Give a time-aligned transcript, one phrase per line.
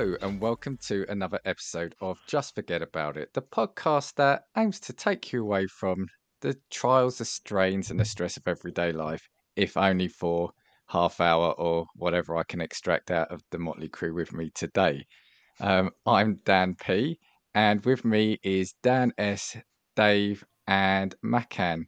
[0.00, 4.80] Hello, and welcome to another episode of Just Forget About It, the podcast that aims
[4.80, 6.06] to take you away from
[6.40, 10.52] the trials, the strains, and the stress of everyday life, if only for
[10.86, 15.04] half hour or whatever I can extract out of the Motley crew with me today.
[15.60, 17.18] Um, I'm Dan P,
[17.54, 19.54] and with me is Dan S,
[19.96, 21.84] Dave, and Macan.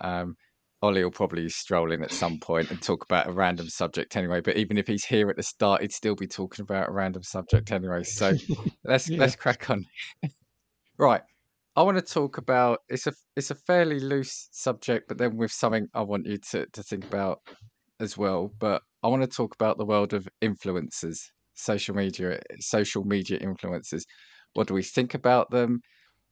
[0.00, 0.36] Um,
[0.86, 4.40] Ollie will probably stroll in at some point and talk about a random subject anyway.
[4.40, 7.24] But even if he's here at the start, he'd still be talking about a random
[7.24, 8.04] subject anyway.
[8.04, 8.32] So
[8.84, 9.18] let's Yeah.
[9.18, 9.84] let's crack on.
[10.98, 11.22] right,
[11.74, 15.50] I want to talk about it's a it's a fairly loose subject, but then with
[15.50, 17.40] something I want you to to think about
[17.98, 18.52] as well.
[18.60, 21.18] But I want to talk about the world of influencers,
[21.54, 24.02] social media, social media influencers.
[24.52, 25.80] What do we think about them?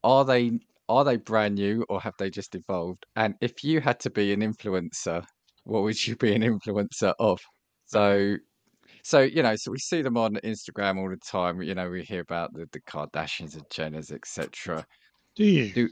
[0.05, 0.53] Are they
[0.89, 3.05] are they brand new or have they just evolved?
[3.17, 5.25] And if you had to be an influencer,
[5.65, 7.41] what would you be an influencer of?
[7.87, 8.37] So
[9.03, 11.61] so you know, so we see them on Instagram all the time.
[11.63, 14.85] You know, we hear about the, the Kardashians and Jenners, etc.
[15.37, 15.73] Do you?
[15.73, 15.91] Do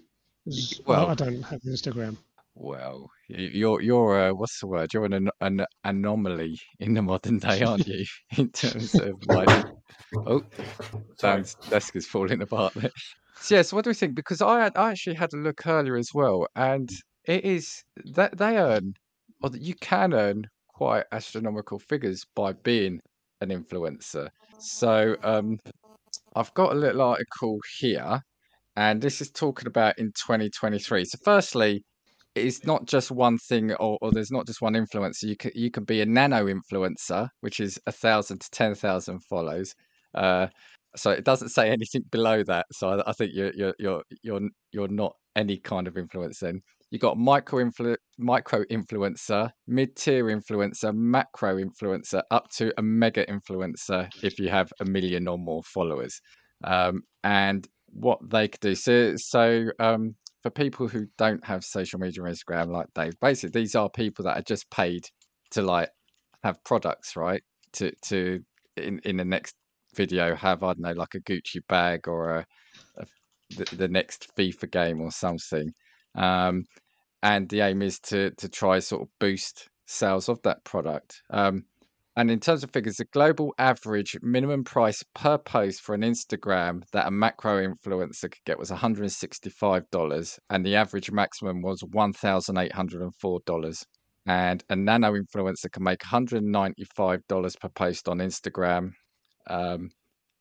[0.87, 2.17] well- I don't have Instagram.
[2.55, 4.93] Well, you're you're uh, what's the word?
[4.93, 8.05] You're an, an an anomaly in the modern day, aren't you?
[8.37, 9.65] In terms of like,
[10.27, 10.45] oh.
[11.19, 12.91] Dan's desk is falling apart there.
[13.51, 14.15] Yeah, so what do we think?
[14.15, 16.89] Because I I actually had a look earlier as well, and
[17.25, 17.83] it is
[18.15, 18.95] that they earn,
[19.43, 23.01] or that you can earn quite astronomical figures by being
[23.41, 24.29] an influencer.
[24.59, 25.59] So, um,
[26.37, 28.21] I've got a little article here,
[28.77, 31.05] and this is talking about in 2023.
[31.07, 31.85] So, firstly,
[32.35, 35.25] it's not just one thing, or, or there's not just one influencer.
[35.25, 39.21] You can you can be a nano influencer, which is a thousand to ten thousand
[39.31, 39.75] follows.
[40.15, 40.49] Uh,
[40.97, 42.67] so it doesn't say anything below that.
[42.73, 44.41] So I, I think you're you're you're you're
[44.73, 46.41] you're not any kind of influencer.
[46.41, 52.83] Then you got micro influ- micro influencer, mid tier influencer, macro influencer, up to a
[52.83, 56.21] mega influencer if you have a million or more followers.
[56.65, 58.75] Um, and what they could do.
[58.75, 63.61] So so um, for people who don't have social media or Instagram like Dave, basically
[63.61, 65.07] these are people that are just paid
[65.53, 65.89] to like
[66.43, 67.43] have products, right?
[67.75, 68.41] To to
[68.77, 69.55] in in the next
[69.95, 72.47] video have I don't know like a Gucci bag or a,
[72.99, 73.07] a
[73.57, 75.73] the, the next FIFA game or something.
[76.15, 76.65] Um,
[77.23, 81.23] and the aim is to to try sort of boost sales of that product.
[81.31, 81.65] Um,
[82.15, 86.83] and in terms of figures, the global average minimum price per post for an Instagram
[86.93, 93.85] that a macro influencer could get was $165, and the average maximum was $1,804.
[94.27, 98.93] And a nano influencer can make $195 per post on Instagram,
[99.49, 99.91] um,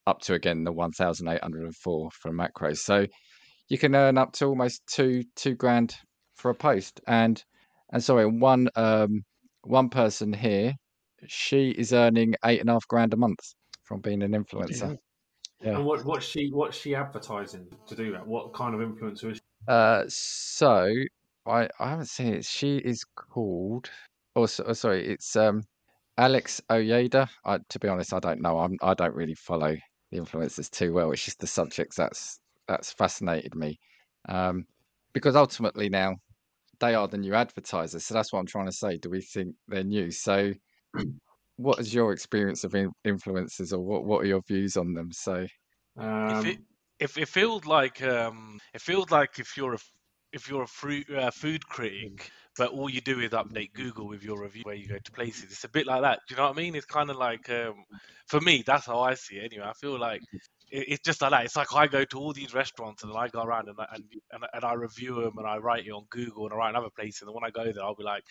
[0.06, 2.74] up to again the 1,804 for a macro.
[2.74, 3.06] So
[3.68, 5.94] you can earn up to almost two two grand
[6.34, 7.00] for a post.
[7.06, 7.42] And
[7.92, 9.22] and sorry, one um
[9.62, 10.74] one person here,
[11.26, 13.54] she is earning eight and a half grand a month
[13.84, 14.98] from being an influencer.
[15.62, 15.76] Yeah.
[15.76, 18.26] And what what's she what's she advertising to do that?
[18.26, 19.42] What kind of influencer is she?
[19.68, 20.92] Uh, so
[21.46, 22.44] I I haven't seen it.
[22.44, 23.88] She is called.
[24.34, 25.62] Oh, so, oh, sorry, it's um
[26.18, 27.28] Alex Oyeda.
[27.44, 28.58] I, to be honest, I don't know.
[28.58, 29.76] I'm I don't really follow
[30.10, 31.10] the influencers too well.
[31.12, 33.78] It's just the subjects that's that's fascinated me,
[34.28, 34.66] um,
[35.12, 36.16] because ultimately now
[36.80, 38.06] they are the new advertisers.
[38.06, 38.98] So that's what I'm trying to say.
[38.98, 40.10] Do we think they're new?
[40.10, 40.52] So,
[41.56, 45.12] what is your experience of in, influencers, or what what are your views on them?
[45.12, 45.46] So,
[45.96, 46.58] Um, if it
[46.98, 49.92] if it feels like um it feels like if you're a f-
[50.32, 54.22] if you're a fruit, uh, food critic but all you do is update google with
[54.22, 55.44] your review where you go to places.
[55.44, 56.74] It's a bit like that do you know what i mean?
[56.74, 57.84] It's kind of like um
[58.26, 59.66] for me that's how i see it anyway.
[59.68, 60.20] I feel like
[60.70, 61.44] it, it's just like that.
[61.44, 64.04] It's like i go to all these restaurants and then i go around and and,
[64.32, 66.76] and, and i review them and i write it on google and i write in
[66.76, 68.24] other places and when i go there i'll be like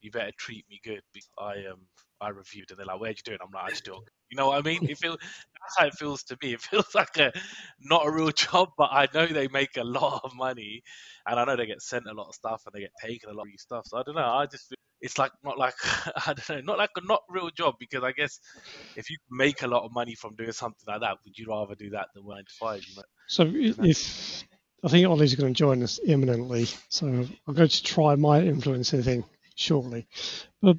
[0.00, 1.80] you better treat me good because i um
[2.20, 3.40] i reviewed and they're like where'd you do it?
[3.42, 4.80] I'm like i just do it you know what I mean?
[4.88, 6.54] It feels that's how it feels to me.
[6.54, 7.32] It feels like a
[7.80, 10.82] not a real job, but I know they make a lot of money,
[11.26, 13.34] and I know they get sent a lot of stuff and they get taken a
[13.34, 13.86] lot of stuff.
[13.86, 14.22] So I don't know.
[14.24, 15.74] I just feel it's like not like
[16.26, 18.40] I don't know, not like a not real job because I guess
[18.96, 21.74] if you make a lot of money from doing something like that, would you rather
[21.74, 22.80] do that than nine to five?
[22.88, 23.02] You know?
[23.28, 24.44] So i- if
[24.84, 29.02] I think Ollie's going to join us imminently, so I'm going to try my influencer
[29.02, 29.24] thing
[29.56, 30.06] shortly.
[30.62, 30.76] But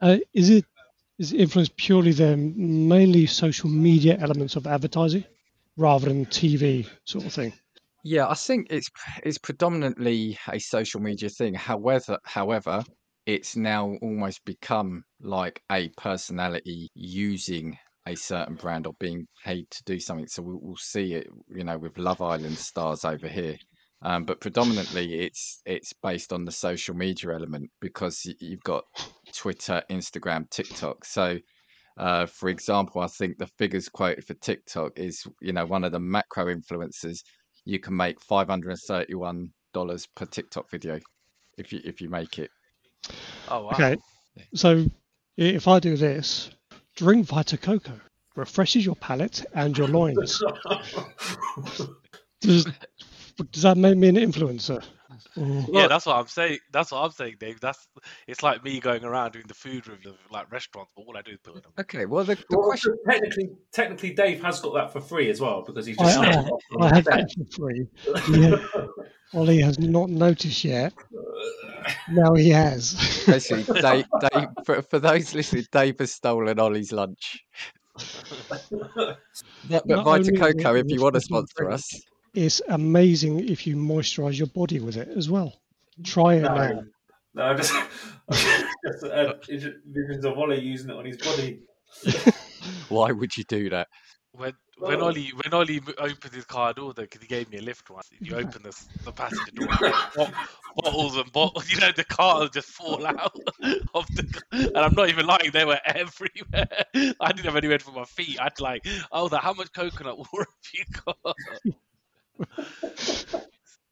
[0.00, 0.64] uh, is it
[1.20, 2.54] is influence purely then
[2.88, 5.22] mainly social media elements of advertising
[5.76, 7.52] rather than TV sort of thing?
[8.02, 8.88] Yeah, I think it's
[9.22, 11.52] it's predominantly a social media thing.
[11.52, 12.82] However, however,
[13.26, 17.76] it's now almost become like a personality using
[18.06, 20.26] a certain brand or being paid to do something.
[20.26, 23.56] So we'll, we'll see it, you know, with Love Island stars over here.
[24.02, 28.84] Um, but predominantly, it's it's based on the social media element because you've got
[29.32, 31.04] Twitter, Instagram, TikTok.
[31.04, 31.38] So
[31.96, 35.92] Uh, for example, I think the figures quoted for TikTok is, you know, one of
[35.92, 37.22] the macro influencers.
[37.66, 40.98] You can make five hundred and thirty-one dollars per TikTok video
[41.58, 42.50] if you if you make it.
[43.48, 43.70] Oh wow.
[43.72, 43.96] Okay.
[44.54, 44.86] So
[45.36, 46.50] if I do this,
[46.96, 48.00] drink Vita Coco,
[48.34, 50.40] refreshes your palate and your loins.
[52.40, 52.66] Does,
[53.52, 54.82] does that make me an influencer?
[55.36, 56.58] Or- Yeah, that's what I'm saying.
[56.72, 57.60] That's what I'm saying, Dave.
[57.60, 57.88] That's
[58.26, 61.22] it's like me going around doing the food review of like restaurants, but all I
[61.22, 61.72] do is put them.
[61.78, 65.40] Okay, well the, the Well, question technically, technically, Dave has got that for free as
[65.40, 66.18] well because he's just.
[66.18, 67.86] I, snapped off I the had that for free.
[68.30, 68.86] Yeah.
[69.32, 70.92] Ollie has not noticed yet.
[72.10, 73.24] Now he has.
[73.26, 77.44] basically Dave, Dave for, for those listening, Dave has stolen Ollie's lunch.
[79.68, 82.02] But, but Not Vita Coco, if you want to refresh your sponsor drink, us,
[82.34, 85.60] It's amazing if you moisturize your body with it as well.
[86.04, 86.54] Try it No.
[86.54, 86.82] now.
[87.34, 87.72] No, I just,
[88.32, 91.60] just uh, visions of Ollie using it on his body.
[92.88, 93.88] why would you do that?
[94.32, 97.58] When when Well- Ollie when Ollie opened his car door, though, because he gave me
[97.58, 98.08] a lift once.
[98.20, 99.68] You open the the passenger door,
[100.16, 100.34] bot-
[100.76, 101.70] bottles and bottles.
[101.70, 103.34] You know the car will just fall out
[103.94, 104.42] of the.
[104.52, 106.68] And I'm not even lying; they were everywhere.
[107.20, 108.40] I didn't have anywhere for my feet.
[108.40, 111.36] I'd like, oh, that how much coconut water have you got?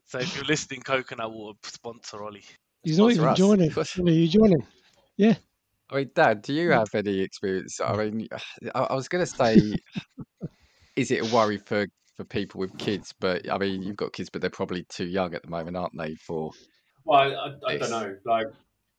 [0.07, 2.45] So if you're listening, coconut water sponsor Ollie.
[2.83, 3.39] He's not even us.
[3.39, 3.71] joining.
[3.71, 4.67] Sponsor- Ollie, you joining?
[5.17, 5.35] Yeah.
[5.91, 7.81] I mean, Dad, do you have any experience?
[7.81, 8.29] I mean,
[8.75, 9.75] I, I was going to say,
[10.97, 11.87] is it a worry for
[12.17, 13.15] for people with kids?
[13.19, 15.97] But I mean, you've got kids, but they're probably too young at the moment, aren't
[15.97, 16.15] they?
[16.17, 16.51] For
[17.05, 18.17] Well, I, I, I don't know.
[18.27, 18.47] Like,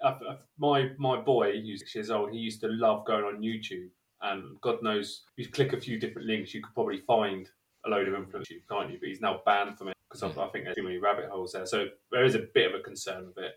[0.01, 3.41] I, I, my my boy, who's six years old, he used to love going on
[3.41, 3.89] YouTube,
[4.21, 7.49] and God knows, if you click a few different links, you could probably find
[7.85, 8.97] a load of influence, can't you?
[8.99, 11.53] But he's now banned from it because I, I think there's too many rabbit holes
[11.53, 11.65] there.
[11.65, 13.53] So there is a bit of a concern with it,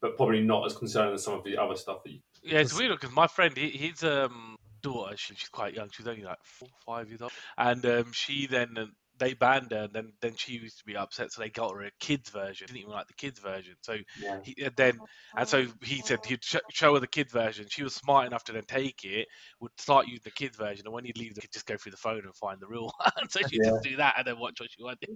[0.00, 2.20] but probably not as concerned as some of the other stuff that you.
[2.42, 5.88] Yeah, it's weird because my friend, he, his um daughter, she, she's quite young.
[5.90, 8.86] She's only like four, five years old, and um, she then uh,
[9.18, 11.82] they banned her, and then then she used to be upset, so they got her
[11.84, 12.66] a kids version.
[12.66, 14.40] Didn't even like the kids version, so Yeah.
[14.42, 15.00] he and then
[15.36, 17.66] and so he said he'd sh- show her the kids version.
[17.68, 19.26] She was smart enough to then take it,
[19.60, 21.92] would start using the kids version, and when he'd leave, they could just go through
[21.92, 23.28] the phone and find the real one.
[23.30, 23.70] so she'd Yeah.
[23.70, 25.08] just do that and then watch what she wanted.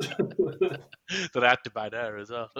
[1.32, 2.50] so they had to ban her as well.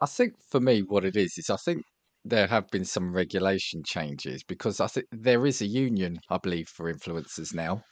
[0.00, 1.82] I think for me, what it is is I think
[2.24, 6.68] there have been some regulation changes because I think there is a union, I believe,
[6.68, 7.82] for influencers now,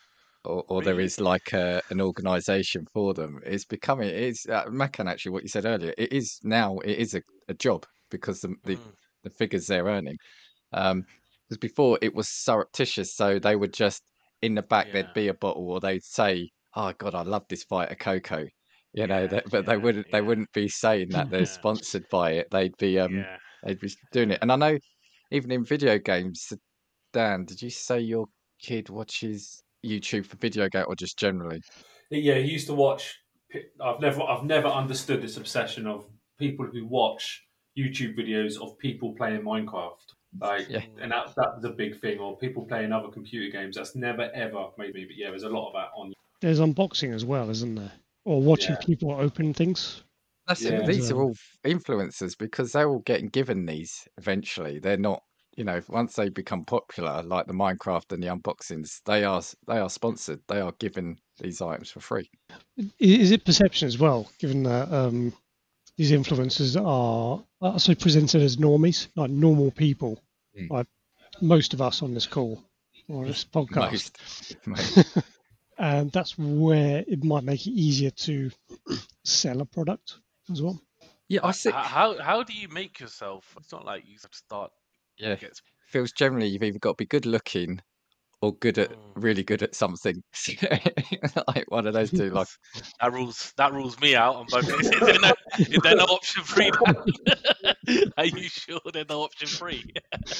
[0.44, 1.04] or, or there Really?
[1.04, 3.40] is like a, an organisation for them.
[3.44, 5.94] It's becoming it is uh, Macan actually what you said earlier.
[5.98, 8.92] It is now it is a, a job because the, the Mm.
[9.24, 10.16] the figures they're earning.
[10.72, 11.04] Um,
[11.48, 14.02] because before it was surreptitious, so they would just
[14.42, 14.92] in the back Yeah.
[14.92, 18.46] there'd be a bottle, or they'd say, "Oh God, I love this Vita Coco,"
[18.92, 19.26] you know.
[19.26, 21.46] Yeah, That, but they wouldn't they wouldn't be saying that they're Yeah.
[21.46, 22.48] sponsored by it.
[22.50, 23.38] They'd be um yeah.
[23.62, 24.38] they'd be doing it.
[24.42, 24.78] And I know
[25.30, 26.52] even in video games,
[27.14, 28.28] Dan, did you say your
[28.60, 31.60] kid watches YouTube for video game or just generally?
[32.10, 33.18] yeah, he used to watch.
[33.80, 36.04] I've never, I've never understood this obsession of
[36.38, 37.44] people who watch
[37.78, 39.98] YouTube videos of people playing Minecraft.
[40.40, 40.80] Like, Yeah.
[41.00, 42.18] and that that's a big thing.
[42.18, 43.76] Or people playing other computer games.
[43.76, 45.04] That's never ever made me.
[45.04, 46.12] But yeah, there's a lot of that on.
[46.40, 47.92] There's unboxing as well, isn't there?
[48.24, 48.84] Or watching Yeah.
[48.86, 50.02] people open things.
[50.48, 50.86] That's it.
[50.86, 54.78] These are all influencers because they're all getting given these eventually.
[54.78, 55.22] They're not,
[55.56, 59.78] you know, once they become popular, like the Minecraft and the unboxings, they are they
[59.78, 60.40] are sponsored.
[60.48, 62.30] They are given these items for free.
[62.98, 65.32] Is it perception as well, given that um,
[65.96, 70.20] these influencers are also presented as normies, like normal people,
[70.56, 70.70] Mm.
[70.70, 70.86] like
[71.40, 72.62] most of us on this call
[73.08, 74.12] or this podcast?
[74.26, 75.18] Most, most.
[75.78, 78.50] and that's where it might make it easier to
[79.24, 80.14] sell a product
[80.50, 80.80] as well.
[81.28, 81.70] Yeah, I see.
[81.70, 83.56] How how do you make yourself?
[83.58, 84.70] It's not like you have to start.
[85.18, 87.80] Yeah, Get, feels generally you've either got to be good looking
[88.40, 88.96] or good at Mm.
[89.16, 90.22] really good at something.
[91.48, 92.30] like one of those two.
[92.30, 92.48] Like
[93.00, 94.68] that rules that rules me out on both.
[94.80, 96.70] Is there no, is there no option free?
[98.18, 99.84] Are you sure there's no option free?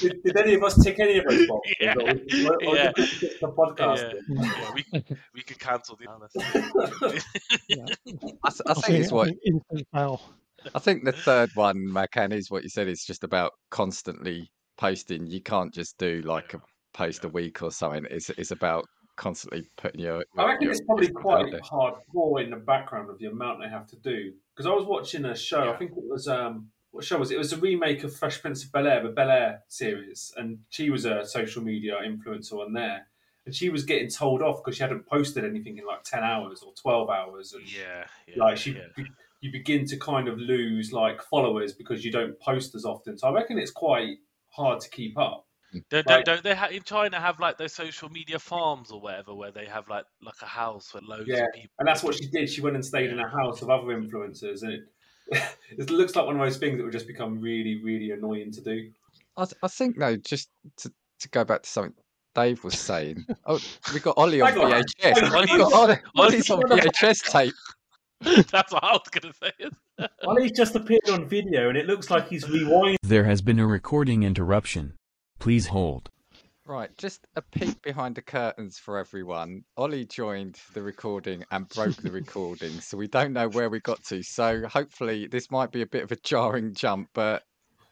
[0.01, 1.75] Did, did any of us tick any of those boxes?
[1.81, 2.93] Yeah, Or- or- or yeah.
[2.93, 4.13] did we skip the podcast.
[4.29, 4.85] yeah, we
[5.35, 6.07] we could cancel the.
[6.09, 6.37] honest.
[8.45, 10.21] I, I think it's I what think instant fail.
[10.75, 12.89] I think the third one, Macan, is what you said.
[12.89, 15.27] It's just about constantly posting.
[15.27, 16.61] You can't just do like a
[16.93, 18.07] post a week or something.
[18.11, 20.25] It's it's about constantly putting your.
[20.37, 21.61] I reckon your- it's probably quite out there.
[21.61, 24.33] hardcore in the background of the amount they have to do.
[24.55, 25.73] Because I was watching a show.
[25.73, 27.35] I think it was um, what show was it?
[27.35, 30.59] It was a remake of Fresh Prince of Bel Air, the Bel Air series, and
[30.71, 33.07] she was a social media influencer on there,
[33.47, 36.63] and she was getting told off because she hadn't posted anything in like ten hours
[36.63, 38.73] or twelve hours, and Yeah, yeah, like she.
[38.73, 39.05] yeah.
[39.41, 43.19] You begin to kind of lose like followers because you don't post as often.
[43.19, 44.17] So I reckon it's quite
[44.55, 45.47] hard to keep up.
[45.75, 45.83] Mm.
[45.91, 49.01] Don't, Like- don't, don't they ha- in China have like those social media farms or
[49.01, 51.71] whatever where they have like like a house with loads Yeah, of people?
[51.79, 52.49] And that's what she did.
[52.51, 54.83] She went and stayed in a house of other influencers, and it,
[55.79, 58.61] it looks like one of those things that would just become really, really annoying to
[58.61, 58.91] do.
[59.37, 61.95] I, th- I think no, just to, to go back to something
[62.37, 63.25] Dave was saying.
[63.47, 63.59] Oh,
[63.93, 65.15] we got Ollie on VHS.
[65.51, 65.73] We got.
[65.73, 67.55] Ollie, Ollie's on VHS tape.
[68.51, 69.51] That's what I was gonna say.
[70.27, 72.97] Ollie's just appeared on video, and it looks like he's rewinding.
[73.03, 74.95] There has been a recording interruption.
[75.39, 76.11] Please hold.
[76.67, 79.65] Right, just a peek behind the curtains for everyone.
[79.77, 84.03] Ollie joined the recording and broke the recording, so we don't know where we got
[84.05, 84.23] to.
[84.23, 87.43] So hopefully this might be a bit of a jarring jump, but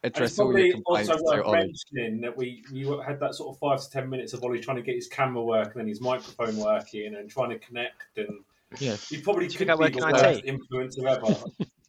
[0.02, 1.58] And it's address all your probably complaints also to worth Ollie.
[1.66, 4.78] mentioning that we you had that sort of five to ten minutes of Ollie trying
[4.78, 8.42] to get his camera working and his microphone working and trying to connect and
[8.78, 8.96] Yeah.
[8.96, 11.66] he probably Do you could be the in worst influencer ever.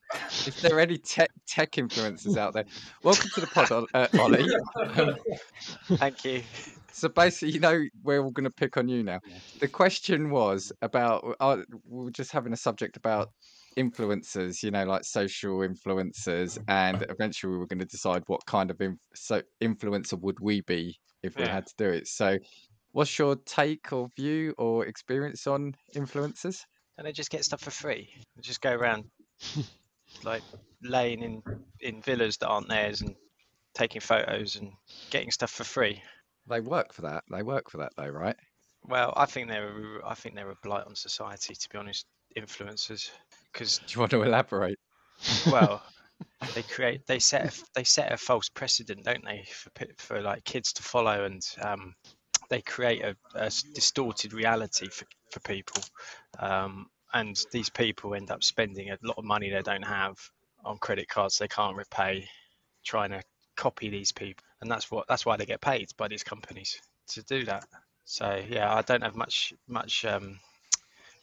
[0.45, 2.65] If there are any tech tech influencers out there,
[3.03, 4.47] welcome to the pod, uh, Ollie.
[5.97, 6.43] Thank you.
[6.91, 9.19] So basically, you know, we're all going to pick on you now.
[9.59, 11.57] The question was about, uh,
[11.89, 13.29] we are just having a subject about
[13.77, 18.69] influencers, you know, like social influencers, and eventually we were going to decide what kind
[18.69, 21.53] of inf- so influencer would we be if we Yeah.
[21.53, 22.07] had to do it.
[22.07, 22.37] So,
[22.91, 26.59] what's your take or view or experience on influencers?
[26.97, 28.09] And they just get stuff for free.
[28.35, 29.05] They just go around
[30.23, 30.43] like
[30.81, 31.43] laying in
[31.79, 33.15] in villas that aren't theirs and
[33.73, 34.71] taking photos and
[35.09, 36.01] getting stuff for free.
[36.47, 37.23] They work for that.
[37.31, 38.35] They work for that, though, right?
[38.85, 42.05] Well, I think they're a- I think they're a blight on society, to be honest.
[42.37, 43.11] Influencers,
[43.51, 44.79] because Do you want to elaborate?
[45.51, 45.81] well,
[46.55, 50.43] they create they set a, they set a false precedent, don't they, for for like
[50.43, 51.93] kids to follow, and um,
[52.49, 53.15] they create a
[53.73, 55.81] distorted reality for for people,
[56.39, 60.17] um, and these people end up spending a lot of money they don't have
[60.65, 62.27] on credit cards they can't repay,
[62.85, 63.21] trying to
[63.55, 67.23] copy these people, and that's what that's why they get paid by these companies to
[67.23, 67.65] do that.
[68.05, 70.39] So yeah, I don't have much much um,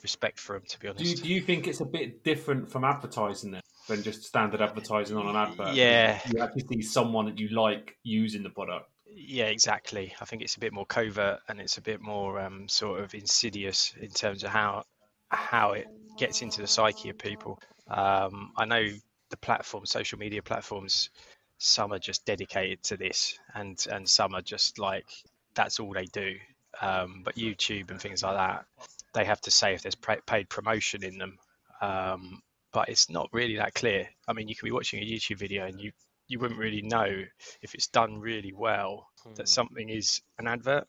[0.02, 1.22] respect for them, to be do, you, honest.
[1.22, 5.26] do you think it's a bit different from advertising then than just standard advertising on
[5.26, 5.74] an advert?
[5.74, 6.20] Yeah.
[6.32, 8.88] You actually see someone that you like using the product.
[9.12, 10.14] Yeah, exactly.
[10.20, 13.14] I think it's a bit more covert and it's a bit more um, sort of
[13.14, 14.84] insidious in terms of how
[15.30, 17.58] how it gets into the psyche of people.
[17.88, 18.86] Um, I know
[19.30, 21.10] the platform, social media platforms,
[21.58, 25.06] some are just dedicated to this, and and some are just like
[25.54, 26.36] that's all they do.
[26.80, 28.64] Um, but YouTube and things like that,
[29.12, 29.96] they have to say if there's
[30.26, 31.38] paid promotion in them.
[31.80, 34.08] Um, but it's not really that clear.
[34.28, 35.92] I mean, you could be watching a YouTube video and you
[36.28, 37.24] you wouldn't really know
[37.60, 40.86] if it's done really well that something is an advert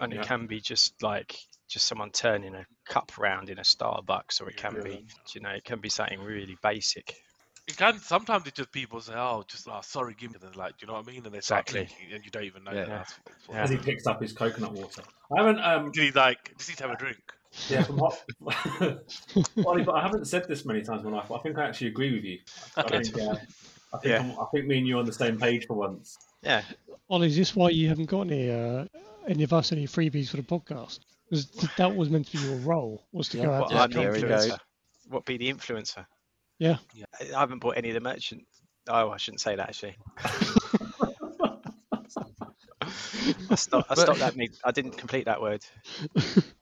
[0.00, 0.20] and Yeah.
[0.20, 1.36] it can be just like
[1.72, 4.82] just someone turning a cup round in a starbucks or it can Yeah.
[4.82, 7.14] be you know it can be something really basic
[7.68, 10.72] It can sometimes it's just people say, "Oh, just oh, sorry, give me." the like,
[10.78, 11.24] do you know what I mean?
[11.24, 11.86] And they Exactly.
[11.86, 12.72] clicking, and you don't even know.
[12.72, 12.86] Yeah.
[12.86, 13.62] that that's what- that's what Yeah.
[13.62, 15.02] As he picks up his coconut water.
[15.32, 16.42] I haven't um Did he like?
[16.58, 17.22] Does he have a drink?
[17.68, 18.14] yeah from hot
[19.66, 21.66] Ollie, but I haven't said this many times in my life, but I think I
[21.68, 22.38] actually agree with you.
[22.76, 23.02] I Okay.
[23.02, 23.36] think uh,
[23.94, 24.22] I think Yeah.
[24.22, 26.18] I'm- I think me and you are on the same page for once.
[26.42, 26.62] yeah
[27.08, 28.86] Ollie, is this why you haven't got any uh,
[29.28, 30.98] any of us any freebies for the podcast?
[31.32, 31.46] Because
[31.78, 33.82] that was meant to be your role, was to Yeah, go out what to Yeah,
[33.84, 34.10] i'm the go.
[34.10, 34.58] influencer
[35.08, 36.04] what be the influencer
[36.58, 36.76] Yeah.
[37.20, 38.44] i I haven't bought any of the merchant
[38.88, 39.96] oh i shouldn't say that actually
[43.50, 45.64] i stopped i But- stopped that mid- i didn't complete that word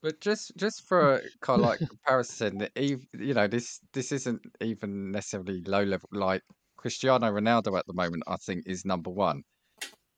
[0.00, 4.40] But just just for a kind of like comparison, ev- you know, this this isn't
[4.60, 6.08] even necessarily low level.
[6.12, 6.42] Like
[6.76, 9.42] Cristiano Ronaldo at the moment, I think is number one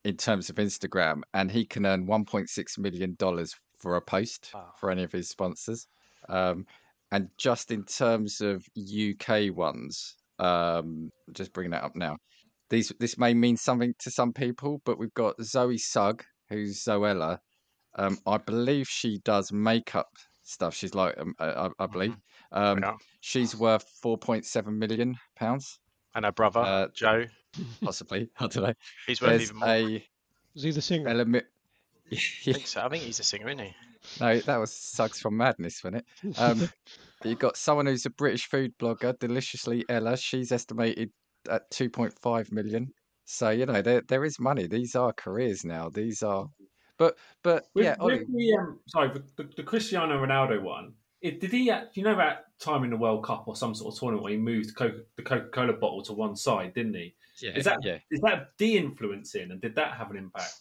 [0.05, 4.73] in terms of Instagram, and he can earn 1.6 million dollars for a post Wow.
[4.79, 5.87] for any of his sponsors.
[6.29, 6.67] Um,
[7.13, 12.17] and just in terms of UK ones, um, just bringing that up now.
[12.71, 17.39] These this may mean something to some people, but we've got Zoe Sugg, who's Zoella.
[17.97, 20.09] Um, I believe she does makeup
[20.45, 20.75] stuff.
[20.75, 22.17] She's like, um, I, I- believe,
[22.53, 22.97] um, Yeah.
[23.21, 25.81] she's worth 4.7 million pounds,
[26.15, 27.25] and her brother Uh, joe
[27.83, 28.31] possibly.
[28.39, 28.75] I don't know.
[29.07, 30.07] he's worth There's even more a
[30.55, 31.09] Was he the singer?
[31.09, 31.45] element.
[32.13, 32.83] I think so.
[32.83, 33.75] I think he's a singer, isn't he?
[34.21, 36.39] No, that was Suggs from Madness, wasn't it?
[36.39, 36.69] Um,
[37.25, 40.17] you got someone who's a British food blogger, Deliciously Ella.
[40.17, 41.11] She's estimated
[41.49, 42.93] at 2.5 million.
[43.25, 44.67] So you know there there is money.
[44.67, 45.89] These are careers now.
[45.89, 46.49] These are,
[46.99, 50.95] but but With, yeah, Ollie, with the um, sorry, the, the, the Cristiano Ronaldo one.
[51.23, 51.71] It, did he?
[51.71, 54.33] Uh, you know that time in the World Cup or some sort of tournament where
[54.33, 57.15] he moved Coca, the Coca Cola bottle to one side, didn't he?
[57.43, 57.99] yeah, Is that yeah.
[58.11, 60.55] is that de-influencing, and did that have an impact?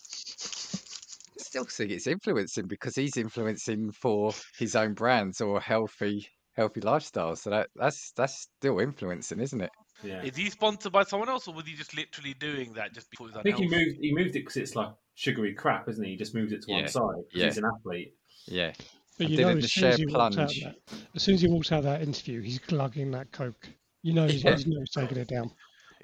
[1.49, 7.35] still think it's influencing because he's influencing for his own brands or healthy healthy lifestyle.
[7.35, 9.71] So that that's that's still influencing, isn't it?
[10.03, 10.21] Yeah.
[10.23, 13.35] Is he sponsored by someone else, or was he just literally doing that just because
[13.35, 13.97] I think he moved.
[13.99, 16.11] He moved it because it's like sugary crap, isn't he?
[16.11, 16.75] He just moved it to Yeah.
[16.81, 17.01] one side.
[17.01, 17.45] 'cause Yeah.
[17.45, 18.13] He's an athlete.
[18.45, 18.73] Yeah.
[19.19, 20.63] But you did know, it as soon as he walks out plunge.
[20.63, 20.75] that,
[21.15, 23.67] as soon as he walks out of that interview, he's glugging that coke.
[24.01, 24.55] You know, he's, Yeah.
[24.55, 25.51] he's not taking it down.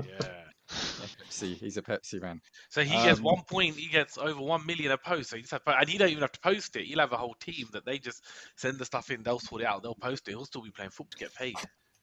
[0.06, 0.28] Yeah.
[0.68, 1.56] Pepsi.
[1.58, 2.42] He's a Pepsi man.
[2.70, 3.76] So he gets Um, one point.
[3.76, 5.30] He gets over one million a post.
[5.30, 6.86] So he just have, and he don't even have to post it.
[6.86, 8.24] He'll have a whole team that they just
[8.58, 9.24] send the stuff in.
[9.24, 9.82] They'll sort it out.
[9.84, 10.32] They'll post it.
[10.32, 11.56] He'll still be playing football to get paid.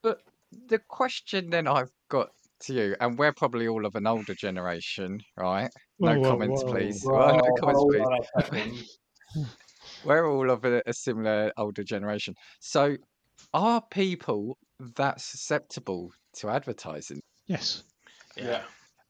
[0.02, 0.23] But
[0.69, 5.21] the question then I've got to you, and we're probably all of an older generation,
[5.37, 5.71] right?
[5.99, 6.71] No Whoa, whoa, comments, whoa.
[6.73, 7.02] please.
[7.04, 7.85] Well, no comments,
[8.49, 8.49] please.
[8.49, 8.99] please.
[10.04, 12.35] We're all of a, a similar older generation.
[12.61, 12.97] So,
[13.54, 14.56] are people
[14.97, 17.21] that susceptible to advertising?
[17.47, 17.85] Yes.
[18.37, 18.62] Yeah.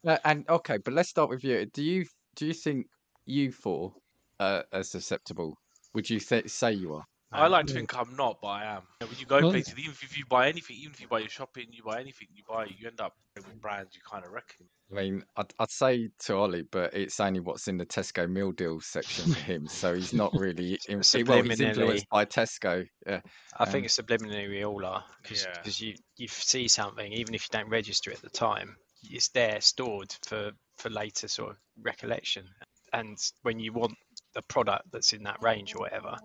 [0.07, 1.67] Uh, and okay, but let's start with you.
[1.73, 2.05] Do you
[2.37, 2.87] do you think
[3.25, 3.93] you four
[4.41, 5.57] uh, are susceptible?
[5.95, 7.05] Would you th- say you are?
[7.33, 8.83] I like to think I'm not, but I am.
[9.01, 11.09] You know, when you go Well- places, even if you buy anything, even if you
[11.09, 14.25] buy your shopping, you buy anything, you buy, you end up with brands you kind
[14.25, 14.67] of reckon.
[14.91, 18.53] I mean, I'd, I'd say to Ollie, but it's only what's in the Tesco meal
[18.53, 19.67] deal section for him.
[19.67, 20.79] So he's not really.
[20.89, 22.87] In, well, he's influenced by Tesco.
[23.07, 23.21] Yeah.
[23.59, 25.87] I think Um, it's subliminally we all are because Yeah.
[25.87, 30.15] you you see something even if you don't register at the time, it's there stored
[30.27, 32.45] for for later sort of recollection.
[32.93, 33.95] And when you want
[34.37, 36.17] a product that's in that range or whatever,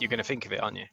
[0.00, 0.86] you're going to think of it, aren't you?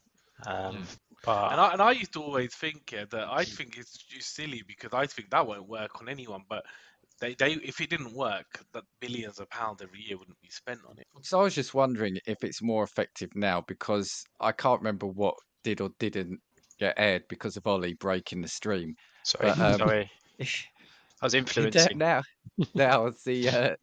[0.46, 0.86] Um,
[1.24, 4.34] But And I, and I used to always think yeah, that I think it's just
[4.34, 6.44] silly because I think that won't work on anyone.
[6.48, 6.64] But
[7.20, 10.82] they, they if it didn't work, that billions of pounds every year wouldn't be spent
[10.86, 11.08] on it.
[11.22, 15.36] So I was just wondering if it's more effective now because I can't remember what
[15.64, 16.40] did or didn't
[16.78, 18.96] get aired because of Ollie breaking the stream.
[19.24, 20.10] sorry, but, um, sorry,
[20.40, 21.94] I was Yeah, influencing.
[21.94, 22.22] now,
[22.74, 23.76] now the uh,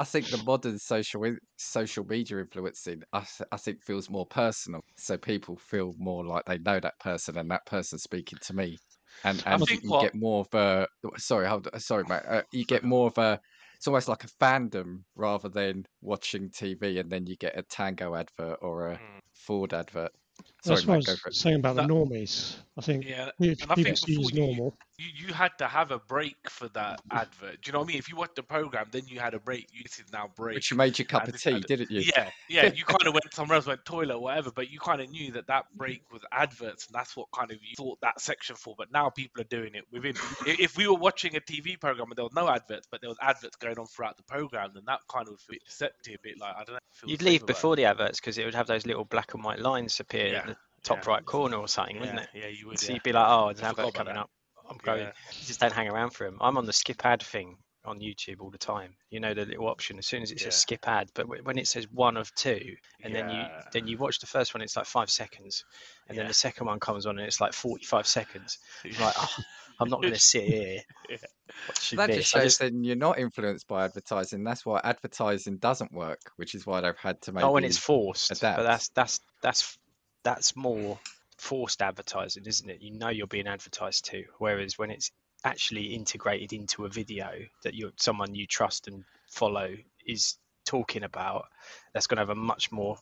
[0.00, 1.22] I think the modern social
[1.58, 6.58] social media influencing I, I think feels more personal, so people feel more like they
[6.58, 8.78] know that person and that person speaking to me,
[9.24, 12.84] and and you what- get more of a sorry, hold, sorry, mate, uh, you get
[12.84, 13.40] more of a
[13.76, 18.14] it's almost like a fandom rather than watching TV and then you get a Tango
[18.16, 19.20] advert or a Mm.
[19.34, 20.12] Ford advert.
[20.64, 21.36] That's Sorry, what I mate, go was for it.
[21.38, 22.62] saying about the normies.
[22.80, 25.50] I think Yeah, if and I think it as before you- normal, you, you had
[25.58, 27.60] to have a break for that advert.
[27.62, 27.98] Do you know what I mean?
[27.98, 29.68] If you watched the program, then you had a break.
[29.72, 30.54] You this is now break.
[30.54, 32.00] Which you made your cup and of tea, and- didn't you?
[32.16, 32.72] Yeah, yeah.
[32.72, 35.30] You kind of went somewhere else, went toilet, or whatever, but you kind of knew
[35.32, 38.74] that that break was adverts, and that's what kind of you thought that section for.
[38.78, 40.14] But now people are doing it within.
[40.46, 43.18] If we were watching a TV program and there was no adverts, but there was
[43.20, 46.14] adverts going on throughout the program, then that kind of would feel deceptive.
[46.14, 46.78] A bit like I don't know.
[47.06, 49.98] You'd leave before the adverts because it would have those little black and white lines
[50.00, 51.10] appear Yeah, the top yeah.
[51.10, 52.00] right corner or something, it.
[52.00, 52.28] wouldn't it?
[52.34, 52.78] yeah, you would.
[52.78, 52.94] So yeah.
[52.94, 54.20] you'd be like, oh, there's I an advert coming that.
[54.20, 54.30] up.
[54.68, 55.00] I'm going.
[55.00, 55.12] Yeah.
[55.32, 56.38] You just don't hang around for him.
[56.40, 58.94] I'm on the skip ad thing on YouTube all the time.
[59.10, 60.50] You know the little option as soon as it says Yeah.
[60.58, 64.18] skip ad, but when it says one of two, and then you then you watch
[64.18, 65.64] the first one, it's like five seconds,
[66.08, 68.58] and then the second one comes on and it's like 45 seconds.
[68.84, 69.28] You're like, oh,
[69.80, 71.16] I'm not going to sit here Yeah.
[71.96, 72.16] That this.
[72.16, 74.44] just shows just- then you're not influenced by advertising.
[74.44, 77.44] That's why advertising doesn't work, which is why they've had to oh, make.
[77.44, 78.58] oh, when it's forced, adapt.
[78.58, 79.78] but that's that's that's
[80.22, 80.98] that's more
[81.38, 82.82] forced advertising, isn't it?
[82.82, 85.10] You know you're being advertised to, whereas when it's
[85.44, 87.30] actually integrated into a video
[87.62, 89.74] that you're someone you trust and follow
[90.06, 91.46] is talking about,
[91.94, 92.96] that's going to have a much more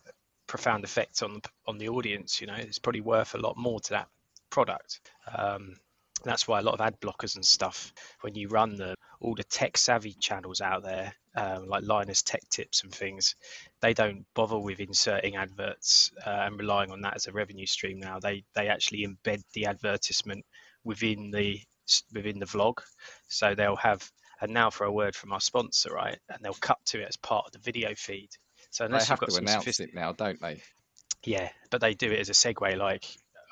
[0.46, 2.40] profound effect on the on the audience.
[2.40, 4.08] You know, it's probably worth a lot more to that
[4.50, 5.00] product.
[5.36, 5.76] Um,
[6.24, 9.44] that's why a lot of ad blockers and stuff, when you run the all the
[9.44, 13.34] tech savvy channels out there, um, like Linus Tech Tips and things,
[13.80, 17.98] they don't bother with inserting adverts uh, and relying on that as a revenue stream
[17.98, 18.18] now.
[18.20, 20.44] They they actually embed the advertisement
[20.84, 21.60] within the
[22.12, 22.78] within the vlog,
[23.28, 24.10] so they'll have.
[24.40, 26.16] And now for a word from our sponsor, right?
[26.28, 28.28] And they'll cut to it as part of the video feed.
[28.70, 30.62] So They unless have you've got to announce sophistic- it now, don't they?
[31.24, 33.04] yeah, but they do it as a segue, like,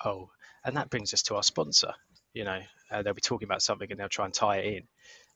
[0.05, 0.31] oh,
[0.65, 1.93] and that brings us to our sponsor.
[2.35, 2.61] You know,
[2.93, 4.83] uh, they'll be talking about something and they'll try and tie it in.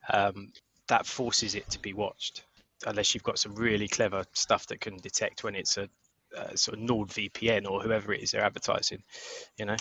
[0.08, 0.52] Um,
[0.88, 2.44] that forces it to be watched,
[2.86, 5.88] unless you've got some really clever stuff that can detect when it's a,
[6.36, 9.02] uh sort of NordVPN or whoever it is they're advertising.
[9.56, 9.76] You know,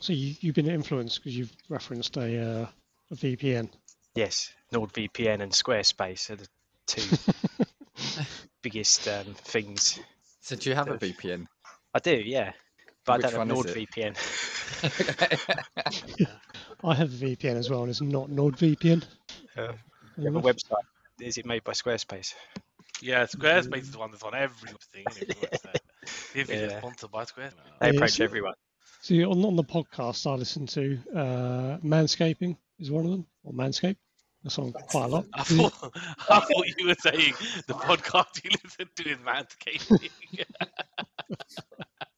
[0.00, 2.66] so you, you've been influenced because you've referenced a, uh,
[3.10, 3.70] a VPN.
[4.14, 6.48] yes, NordVPN and Squarespace are the
[6.86, 7.16] two
[8.62, 9.98] biggest um, things.
[10.40, 11.46] So do you have a VPN?
[11.94, 12.52] I do, yeah,
[13.04, 13.88] but Which I don't have one is it?
[13.90, 14.16] NordVPN.
[16.84, 19.04] I have a VPN as well, and it's not NordVPN.
[19.56, 19.72] Uh,
[20.18, 20.82] you have a website.
[21.20, 22.34] Is it made by Squarespace?
[23.00, 25.04] Yeah, Squarespace is the one that's on every thing.
[25.10, 25.36] isn't it?
[25.40, 25.80] What's that?
[26.34, 26.78] If it's Yeah.
[26.78, 27.52] sponsored by Squarespace.
[27.80, 28.54] They Yeah, approach so- everyone.
[29.00, 33.52] See, on, on the podcast I listen to, uh, Manscaping is one of them, or
[33.52, 33.96] Manscape.
[34.42, 35.26] That's on quite a lot.
[35.34, 35.72] I thought,
[36.30, 37.34] I thought you were saying
[37.66, 40.08] the podcast you listen to is Manscaping.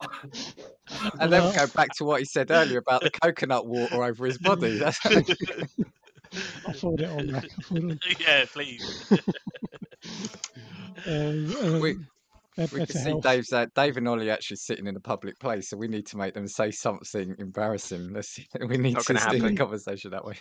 [1.21, 4.27] and then Well- go back to what he said earlier about the coconut water over
[4.27, 4.79] his body.
[4.79, 4.99] That's
[6.67, 7.43] I'll forward it on there.
[7.43, 8.17] I'll forward it on.
[8.21, 9.03] yeah, please.
[11.07, 11.97] Um, um, We-
[12.57, 13.23] Better we can see Health.
[13.23, 16.17] Dave's uh, Dave and Ollie actually sitting in a public place, so we need to
[16.17, 18.13] make them say something embarrassing.
[18.13, 18.49] Let's see.
[18.61, 20.35] We need Not to gonna steer the conversation that way.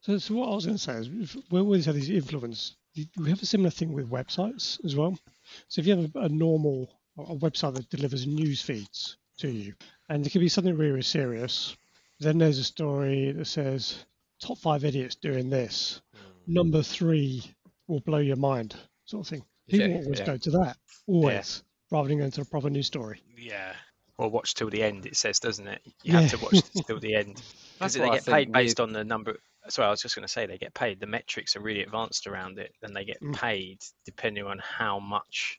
[0.00, 2.76] So, so what I was going to say is, if, we always have these influence.
[3.16, 5.18] We have a similar thing with websites as well.
[5.66, 9.74] So if you have a, a normal a website that delivers news feeds to you,
[10.08, 11.76] and it could be something really, really serious,
[12.20, 14.04] then there's a story that says
[14.44, 16.00] top five idiots doing this.
[16.46, 17.42] Number three
[17.88, 19.44] will blow your mind, sort of thing.
[19.68, 20.26] People Yeah, always yeah.
[20.26, 20.76] go to that,
[21.06, 23.22] always, rather than going to a proper news story.
[23.36, 23.72] Yeah.
[24.18, 25.80] Or watch till the end, it says, doesn't it?
[26.02, 27.36] You have to watch till the end.
[27.78, 29.36] That's Because they get paid based with- on the number.
[29.68, 31.00] Sorry, I was just going to say they get paid.
[31.00, 33.34] The metrics are really advanced around it, and they get Mm.
[33.34, 35.58] paid depending on how much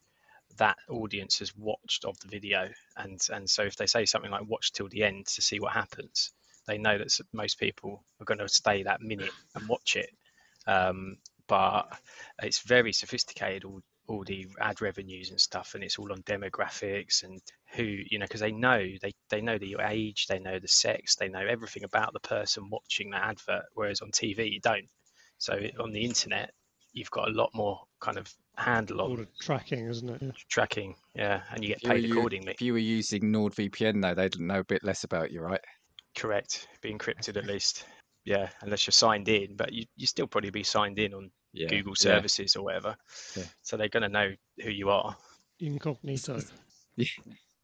[0.58, 2.70] that audience has watched of the video.
[2.98, 5.74] And and so if they say something like "watch till the end to see what
[5.74, 6.32] happens,"
[6.68, 10.10] they know that most people are going to stay that minute and watch it.
[10.68, 11.86] Um, but
[12.42, 13.66] it's very sophisticated.
[13.66, 17.42] All all the ad revenues and stuff, and it's all on demographics and
[17.76, 21.16] who you know because they know they they know the age, they know the sex,
[21.16, 23.66] they know everything about the person watching that advert.
[23.74, 24.88] Whereas on TV you don't.
[25.38, 26.52] So on the internet
[26.96, 30.22] you've got a lot more kind of handle All on the tracking, isn't it?
[30.22, 30.32] Yeah.
[30.50, 32.54] tracking, yeah, and you get If you paid accordingly.
[32.54, 35.62] If you were using NordVPN, though, they'd know a bit less about you, right?
[36.16, 37.86] Correct, be encrypted at least.
[38.24, 41.68] Yeah, unless you're signed in, but you you still probably be signed in on Yeah.
[41.68, 42.04] Google yeah.
[42.04, 42.96] services or whatever.
[43.38, 43.44] Yeah.
[43.62, 44.32] So they're going to know
[44.64, 45.16] who you are.
[45.60, 46.40] Incognito.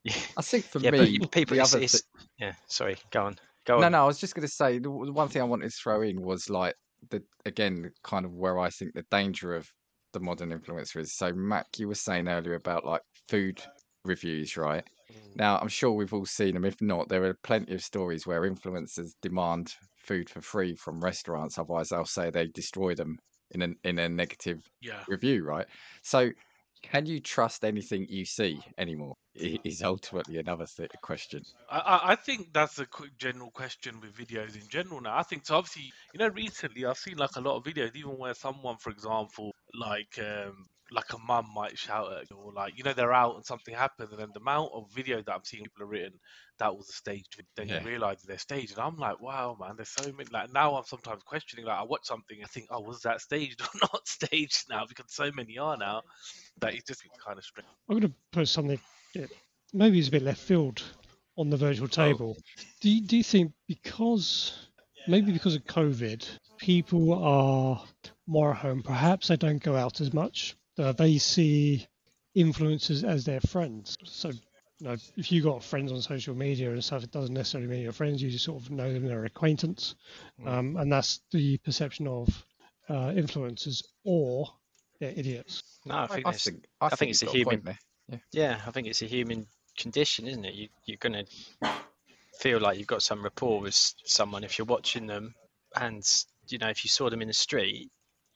[0.03, 0.13] Yeah.
[0.35, 2.53] I think for yeah, me, but people, the it's, other it's, thi- yeah.
[2.65, 3.35] Sorry, go on,
[3.67, 3.91] go no, on.
[3.91, 6.01] no, I was just going to say the the one thing I wanted to throw
[6.01, 6.73] in was like
[7.11, 9.69] the again kind of where I think the danger of
[10.13, 11.15] the modern influencer is.
[11.15, 13.61] So, Mac, you were saying earlier about like food
[14.05, 14.87] reviews, right?
[15.35, 16.65] Now, I'm sure we've all seen them.
[16.65, 21.57] If not, there are plenty of stories where influencers demand food for free from restaurants.
[21.57, 23.17] Otherwise, they'll say they destroy them
[23.51, 25.05] in a in a negative Yeah.
[25.07, 25.67] review, right?
[26.03, 26.31] So,
[26.83, 29.15] can you trust anything you see anymore?
[29.33, 31.45] Is ultimately another th- question.
[31.69, 35.17] I, I I think that's a quick general question with videos in general now.
[35.17, 35.55] I think so.
[35.55, 38.89] Obviously, you know, recently I've seen like a lot of videos, even where someone, for
[38.91, 43.13] example, like um, like a mum might shout at you, or like you know they're
[43.13, 45.89] out and something happens, and then the amount of video that I'm seeing people have
[45.89, 46.19] written
[46.61, 47.25] that was a stage.
[47.35, 47.79] video, then Yeah.
[47.81, 50.29] you realise they're staged, and I'm like, wow, man, there's so many.
[50.31, 51.65] Like now, I'm sometimes questioning.
[51.65, 54.85] Like I watch something, I think, oh, was that staged or not staged now?
[54.87, 56.03] Because so many are now
[56.59, 57.67] that it's just kind of strange.
[57.89, 58.79] I'm going to put something,
[59.15, 59.25] yeah,
[59.73, 60.83] maybe it's a bit left field
[61.37, 61.87] on the virtual oh.
[61.87, 62.37] table.
[62.81, 64.67] Do you, do you think because,
[65.07, 66.27] maybe because of COVID,
[66.57, 67.83] people are
[68.27, 71.87] more at home, perhaps they don't go out as much, uh, they see
[72.35, 73.97] influencers as their friends.
[74.03, 77.69] So, you know, if you've got friends on social media and stuff, it doesn't necessarily
[77.69, 79.95] mean you're friends, you just sort of know them, they're acquaintance.
[80.45, 82.27] Um, and that's the perception of
[82.89, 84.47] uh, influencers or
[84.99, 85.61] they're idiots.
[85.85, 88.21] No, I think I that's think I, think you've it's a human- point there.
[88.33, 90.53] Yeah, I think it's a human condition, isn't it?
[90.53, 91.69] You, you're going to
[92.39, 95.33] feel like you've got some rapport with someone if you're watching them,
[95.79, 96.03] and
[96.49, 97.89] you know if you saw them in the street,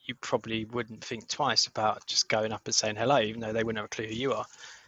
[0.06, 3.64] you probably wouldn't think twice about just going up and saying hello, even though they
[3.64, 4.46] wouldn't have a clue who you are.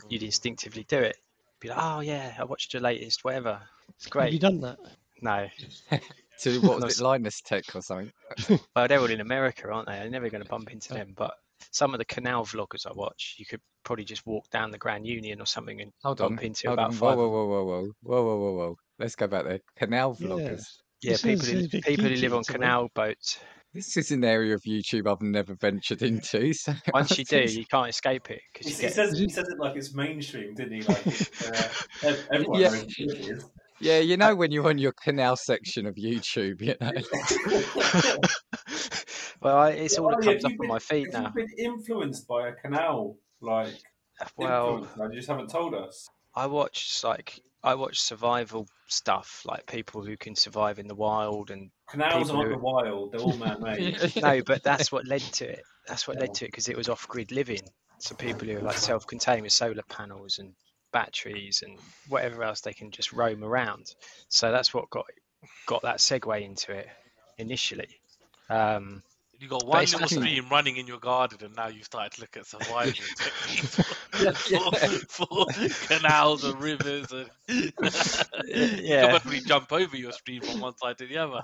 [0.10, 0.26] You'd mm.
[0.26, 1.18] instinctively do it.
[1.60, 3.60] Be like, oh yeah, I watched your latest, whatever.
[3.96, 4.26] It's great.
[4.26, 4.78] Have you done that?
[5.22, 5.48] No,
[6.42, 8.12] To what was it, Linus Tech or something?
[8.76, 9.94] well they're all in America, aren't they?
[9.94, 11.14] I'm never going to bump into them.
[11.16, 11.34] But
[11.72, 15.08] some of the canal vloggers I watch, you could probably just walk down the Grand
[15.08, 16.30] Union or something and Hold on.
[16.30, 16.96] bump into hold about on.
[16.96, 17.18] five.
[17.18, 18.78] Whoa, whoa, whoa, whoa, whoa, whoa, whoa, whoa, whoa.
[19.00, 19.62] Let's go back there.
[19.78, 20.64] Canal vloggers.
[21.02, 23.40] Yeah, This people is- who, is people who live on canal boats.
[23.74, 26.54] This is an area of YouTube I've never ventured into.
[26.58, 28.94] So Once you do, you can't escape it He, because you he get.
[28.94, 30.82] says he says it like it's mainstream, didn't he?
[30.82, 31.06] Like
[31.46, 31.70] uh,
[32.34, 32.70] everyone Yeah.
[32.70, 33.46] knows what it is.
[33.80, 36.92] yeah, you know when you're on your canal section of YouTube, you know.
[39.42, 41.08] well, I, it's all Oh, that yeah, comes if up you've on my been- feed
[41.14, 41.22] now.
[41.24, 43.74] You've been influenced by a canal, like
[44.38, 46.08] Well, influencer, you just haven't told us.
[46.36, 51.52] I watch like I watch survival stuff, like people who can survive in the wild,
[51.52, 54.16] and Canals aren't who- the wild; they're all man-made.
[54.22, 55.64] no, but that's what led to it.
[55.88, 57.62] That's what led to it because it was off-grid living.
[58.00, 60.54] So people who are like self-contained with solar panels and
[60.92, 63.94] batteries and whatever else they can just roam around.
[64.30, 65.06] So that's what got
[65.66, 66.88] got that segue into it
[67.38, 67.90] initially.
[68.50, 69.02] Um,
[69.40, 72.14] You got one it's little actually- stream running in your garden, and now you've started
[72.14, 73.80] to look at survival techniques
[74.20, 74.32] Yeah,
[75.10, 75.46] for, for
[75.88, 77.12] canals and rivers.
[77.12, 77.72] And you
[78.48, 79.12] Yeah.
[79.12, 81.42] can probably jump over your stream from one side to the other.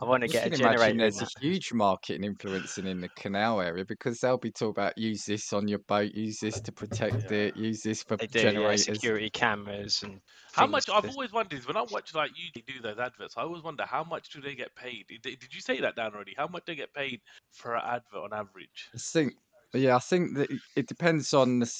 [0.00, 0.90] I want to get a can imagine generator.
[0.92, 4.70] in there's a huge market in influencing in the canal area because they'll be talking
[4.70, 7.38] about use this on your boat, use this to protect Yeah.
[7.38, 8.84] it, use this for They do yeah, generators.
[8.84, 10.20] security cameras and.
[10.52, 10.90] How things much?
[10.90, 13.84] I've always wondered is when I watch like you do those adverts, I always wonder
[13.86, 15.04] how much do they get paid?
[15.08, 16.34] Did, did you say that down already?
[16.36, 17.07] How much do they get paid
[17.52, 18.88] for an advert on average?
[18.94, 19.34] I think,
[19.74, 21.72] yeah, I think that it- it depends on the,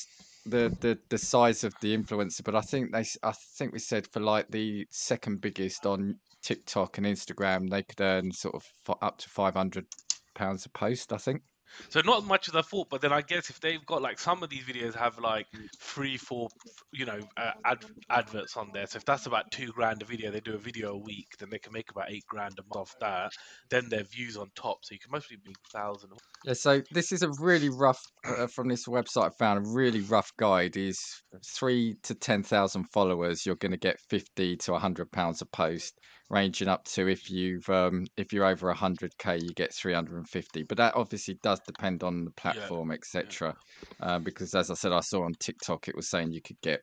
[0.47, 4.07] the the the size of the influencer, but I think they, I think we said
[4.07, 8.65] for like the second biggest on TikTok and Instagram, they could earn sort of
[9.03, 9.87] up to five hundred
[10.35, 11.13] pounds a post.
[11.13, 11.43] I think.
[11.91, 14.19] So not as much as I thought, but then I guess if they've got like
[14.19, 15.47] some of these videos have like
[15.81, 16.51] three, four,
[16.93, 18.87] you know, uh, ad- adverts on there.
[18.87, 21.51] So if that's about two grand a video, they do a video a week, then
[21.51, 23.33] they can make about eight grand a month off that.
[23.71, 26.13] Then their views on top, so you can mostly be thousand.
[26.45, 29.27] Yeah, so this is a really rough uh, from this website.
[29.27, 30.77] I found a really rough guide.
[30.77, 30.99] Is
[31.45, 35.95] three to ten thousand followers, you're going to get fifty to hundred pounds a post,
[36.31, 40.17] ranging up to if you've um, if you're over hundred k, you get three hundred
[40.19, 40.63] and fifty.
[40.63, 43.57] But that obviously does depend on the platform, etc.
[44.01, 46.83] Uh, because as I said, I saw on TikTok it was saying you could get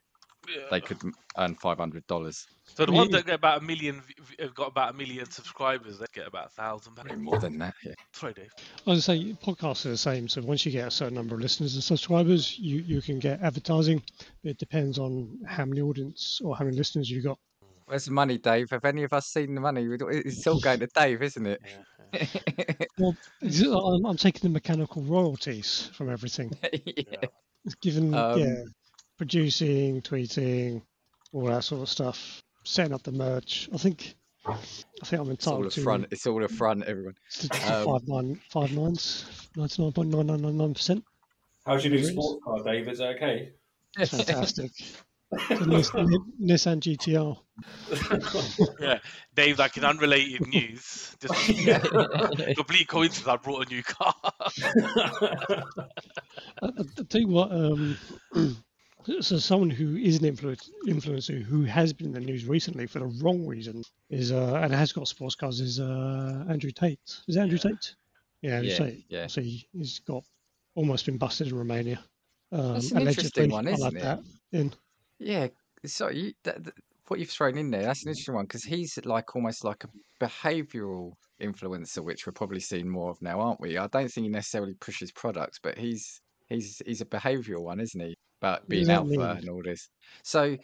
[0.72, 1.02] they could
[1.38, 4.54] earn five hundred dollars, So the ones that get about a million, v- v- have
[4.56, 6.94] got about a million subscribers, they get about a thousand.
[7.04, 7.74] maybe more than that.
[7.84, 7.94] Yeah.
[8.14, 8.50] Sorry, Dave.
[8.88, 10.28] I was going to say podcasts are the same.
[10.28, 13.42] So once you get a certain number of listeners and subscribers, you, you can get
[13.42, 14.02] advertising.
[14.44, 17.38] It depends on how many audience or how many listeners you got.
[17.88, 18.70] Where's the money, Dave?
[18.72, 19.86] Have any of us seen the money?
[19.88, 21.62] It's all going to Dave, isn't it?
[22.14, 22.26] Yeah,
[22.98, 23.16] Well,
[23.94, 26.52] I'm, I'm taking the mechanical royalties from everything.
[26.86, 27.28] yeah.
[27.82, 28.64] Given, Um, yeah,
[29.18, 30.82] producing, tweeting,
[31.34, 33.70] all that sort of stuff, setting up the merch.
[33.74, 34.16] I think,
[34.48, 34.56] I
[35.04, 36.08] think I'm It's all entitled a to, front.
[36.12, 37.16] It's all a front, everyone.
[37.40, 39.26] to, to Um, five nine five nines,
[39.56, 41.04] ninety nine point nine nine nine nine percent.
[41.66, 42.14] How's your new Drinks?
[42.22, 42.88] sports car, Dave?
[42.88, 43.52] Is it okay?
[43.98, 44.72] Fantastic.
[45.34, 47.38] Nissan GTR.
[48.80, 49.00] yeah.
[49.36, 51.34] Dave, like in unrelated news, just
[52.56, 53.28] complete coincidence.
[53.28, 54.14] I brought a new car.
[54.24, 54.32] I,
[56.62, 57.98] I, I tell you what, um,
[59.26, 63.00] so someone who is an influence, influencer who has been in the news recently for
[63.00, 67.00] the wrong reason is, uh, and has got sports cars, is uh, Andrew Tate.
[67.28, 67.96] Is it Andrew Tate?
[68.42, 69.06] Yeah, Andrew Yeah, Tate.
[69.10, 69.28] yeah.
[69.28, 70.24] So he, he's got
[70.76, 72.04] almost been busted in Romania.
[72.52, 74.02] Um, That's an interesting one, isn't it?
[74.02, 74.20] that.
[74.52, 74.74] In
[75.20, 75.48] Yeah,
[75.86, 76.74] so you, that, that-
[77.08, 79.90] what you've thrown in there, that's an interesting one because he's like almost like a
[80.20, 83.78] behavioural influencer, which we're probably seeing more of now, aren't we?
[83.78, 88.02] I don't think he necessarily pushes products, but he's he's he's a behavioural one, isn't
[88.02, 88.16] he?
[88.42, 89.90] About being does that alpha and all this.
[90.24, 90.58] So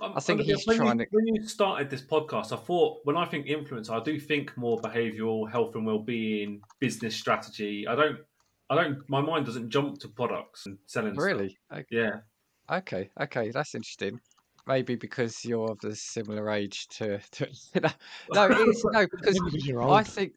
[0.00, 2.56] Um, I think and he's when trying you, to- When you started this podcast, I
[2.56, 7.86] thought when I think influence, I do think more behavioural, health and well-being, business strategy.
[7.88, 8.18] I don't,
[8.70, 8.98] I don't.
[9.08, 11.14] My mind doesn't jump to products and selling.
[11.14, 11.24] stuff.
[11.24, 12.20] really, O- Yeah.
[12.70, 14.20] okay, okay, that's interesting.
[14.68, 17.46] Maybe because you're of the similar age to, to
[18.32, 20.32] no, it is no because because you're I think,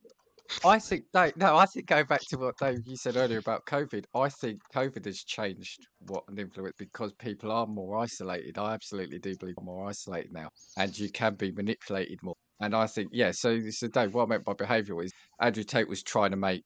[0.65, 3.65] I think, no, no, I think going back to what Dave you said earlier about
[3.65, 8.57] COVID, I think COVID has changed what an influence because people are more isolated.
[8.57, 12.35] I absolutely do believe more isolated now, and you can be manipulated more.
[12.61, 13.31] And I think, yeah.
[13.31, 16.63] So, so Dave, what I meant by behavioural is Andrew Tate was trying to make,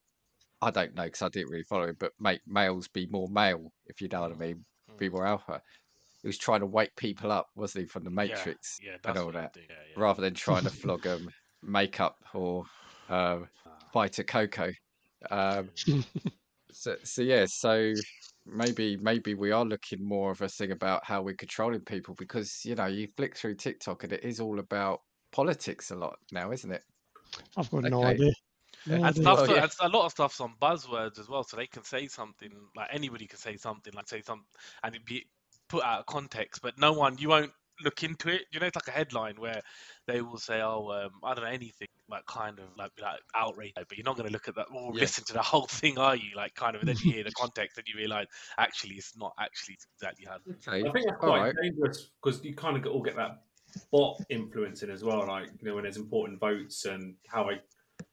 [0.61, 3.71] I don't know because I didn't really follow him, but make males be more male,
[3.87, 4.63] if you know what I mean,
[4.97, 5.61] be more alpha.
[6.21, 9.31] He was trying to wake people up, wasn't he, from the Matrix Yeah, and all
[9.33, 10.01] that yeah, yeah.
[10.01, 11.29] rather than trying to flog them
[11.61, 12.63] makeup or
[13.09, 13.39] uh,
[13.93, 14.71] Vita Coco.
[15.29, 15.69] Um,
[16.71, 17.93] so, so yeah, so
[18.45, 22.61] maybe maybe we are looking more of a thing about how we're controlling people because
[22.65, 25.01] you know you flick through TikTok and it is all about
[25.31, 26.83] politics a lot now, isn't it?
[27.55, 28.31] I've got no idea.
[28.85, 29.67] No and stuff, Well, yeah.
[29.81, 33.27] a lot of stuff's on buzzwords as well, so they can say something like anybody
[33.27, 34.45] can say something like say something
[34.83, 35.25] and it be
[35.69, 38.43] put out of context, but no one you won't look into it.
[38.51, 39.61] You know, it's like a headline where
[40.07, 43.73] they will say, "Oh, um, I don't know anything," like kind of like like outrage,
[43.75, 45.07] but you're not going to look at that or Yeah.
[45.07, 46.35] listen to the whole thing, are you?
[46.35, 49.33] Like kind of, and then you hear the context and you realize actually it's not
[49.39, 50.37] actually exactly how.
[50.49, 51.55] Okay, I think that's quite right.
[51.61, 53.45] dangerous because you kind of all get that
[53.91, 55.25] bot influencing as well.
[55.27, 57.61] Like you know when there's important votes and how I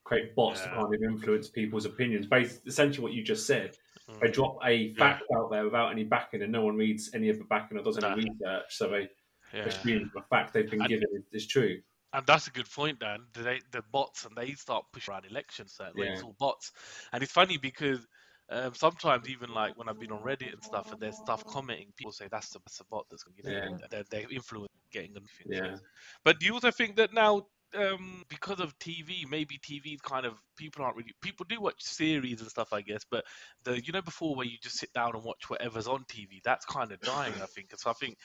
[0.05, 2.27] create bots to kind of influence people's opinions.
[2.27, 3.77] Based essentially what you just said,
[4.09, 4.23] Mm.
[4.23, 7.39] they drop a fact out there without any backing, and no one reads any of
[7.39, 8.15] the backing or does any No.
[8.15, 8.67] research.
[8.77, 9.09] So they
[9.53, 9.65] Yeah.
[9.65, 11.81] assume the fact they've been And- given is, is true.
[12.13, 13.21] And that's a good point, Dan.
[13.35, 16.09] They, the bots and they start pushing around elections, certainly.
[16.09, 16.73] It's all bots.
[17.13, 18.05] And it's funny because
[18.51, 21.93] um, sometimes, even like when I've been on Reddit and stuff, and there's stuff commenting,
[21.97, 24.03] people say that's the, that's the bot that's going to, know, Yeah.
[24.11, 25.25] they're, influencing getting them.
[25.47, 25.77] Yeah.
[26.25, 30.35] But do you also think that now um because of TV, maybe TV kind of
[30.57, 33.05] people aren't really people do watch series and stuff, I guess.
[33.09, 33.25] But
[33.63, 36.67] the you know before where you just sit down and watch whatever's on TV, that's
[36.67, 37.71] kind of dying, I think.
[37.77, 38.17] So I think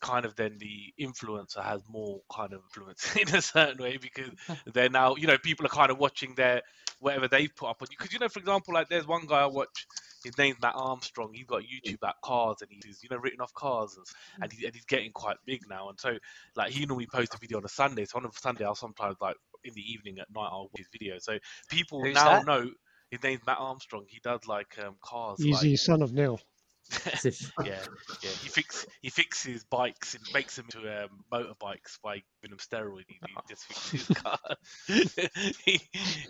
[0.00, 4.30] kind of then the influencer has more kind of influence in a certain way because
[4.72, 6.62] they're now you know people are kind of watching their
[7.00, 7.96] whatever they put up on you.
[7.98, 9.86] Because you know for example like there's one guy I watch
[10.24, 11.32] his name's Matt Armstrong.
[11.34, 14.06] He's got YouTube about cars and he's you know written off cars and,
[14.42, 15.88] and, he, and he's getting quite big now.
[15.88, 16.16] And so
[16.54, 18.04] like he normally posts a video on a Sunday.
[18.04, 20.88] So on a Sunday I'll sometimes like in the evening at night I'll watch his
[20.92, 21.18] video.
[21.18, 22.46] So people Who's now that?
[22.46, 22.70] know
[23.10, 24.04] his name's Matt Armstrong.
[24.08, 26.40] He does like um cars He's like, the son of Neil.
[27.24, 27.80] yeah,
[28.22, 28.30] yeah.
[28.42, 33.04] He fix he fixes bikes and makes them into um, motorbikes by giving them steroids.
[33.08, 34.56] He, he just fixes cars.
[35.64, 35.80] he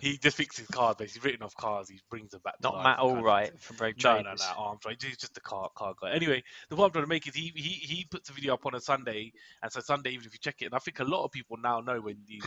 [0.01, 0.97] he just fixes cars.
[0.99, 1.89] Basically, written off cars.
[1.89, 2.57] He brings them back.
[2.59, 4.47] To Not life Matt and kind of- Allwright from Rogue No, no, no, Traders.
[4.57, 4.95] Armstrong.
[5.03, 6.13] He's just a car car guy.
[6.13, 8.65] Anyway, the point I'm trying to make is he he he puts a video up
[8.67, 11.05] on a Sunday, and so Sunday even if you check it, and I think a
[11.05, 12.45] lot of people now know when these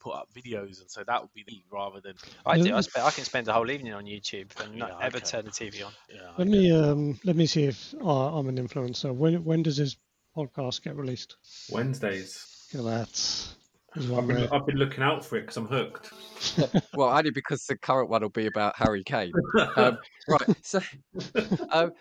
[0.00, 2.14] put up videos, and so that would be the rather than
[2.46, 2.64] I do.
[2.72, 2.80] I, Yeah.
[2.82, 5.26] spe- I can spend the whole evening on YouTube and not Yeah, ever okay.
[5.26, 5.92] turn the TV on.
[6.12, 6.20] yeah.
[6.36, 9.14] Let get me um let me see if uh, I'm an influencer.
[9.14, 9.96] When when does his
[10.36, 11.36] podcast get released?
[11.70, 12.68] Wednesdays.
[12.74, 13.48] Look at that.
[13.96, 14.48] I've been.
[14.52, 16.12] I've been looking out for it because I'm hooked.
[16.94, 19.32] well, only because the current one will be about Harry Kane.
[19.76, 20.56] Um, right.
[20.62, 20.80] So,
[21.70, 21.92] um,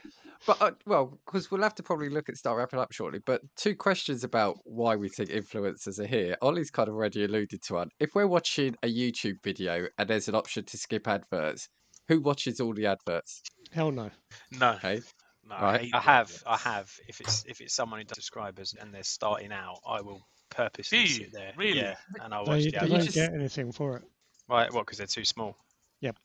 [0.45, 3.19] but uh, well, because we'll have to probably look at start wrapping up shortly.
[3.25, 6.35] But two questions about why we think influencers are here.
[6.41, 7.89] Ollie's kind of already alluded to one.
[7.99, 11.69] If we're watching a YouTube video and there's an option to skip adverts,
[12.07, 13.41] who watches all the adverts?
[13.71, 14.11] Hell no.
[14.59, 15.01] no, Okay.
[15.49, 15.81] No, Right.
[15.81, 16.91] hate I the have, I have.
[17.07, 20.99] If it's if it's someone who does subscribers and they're starting out, I will purposely
[21.03, 21.53] Do sit there.
[21.57, 21.79] Really?
[21.79, 24.03] Yeah, and I'll watch they the you don't just- get anything for it.
[24.49, 24.85] Right, what?
[24.85, 25.57] Because they're too small.
[26.01, 26.15] Yep.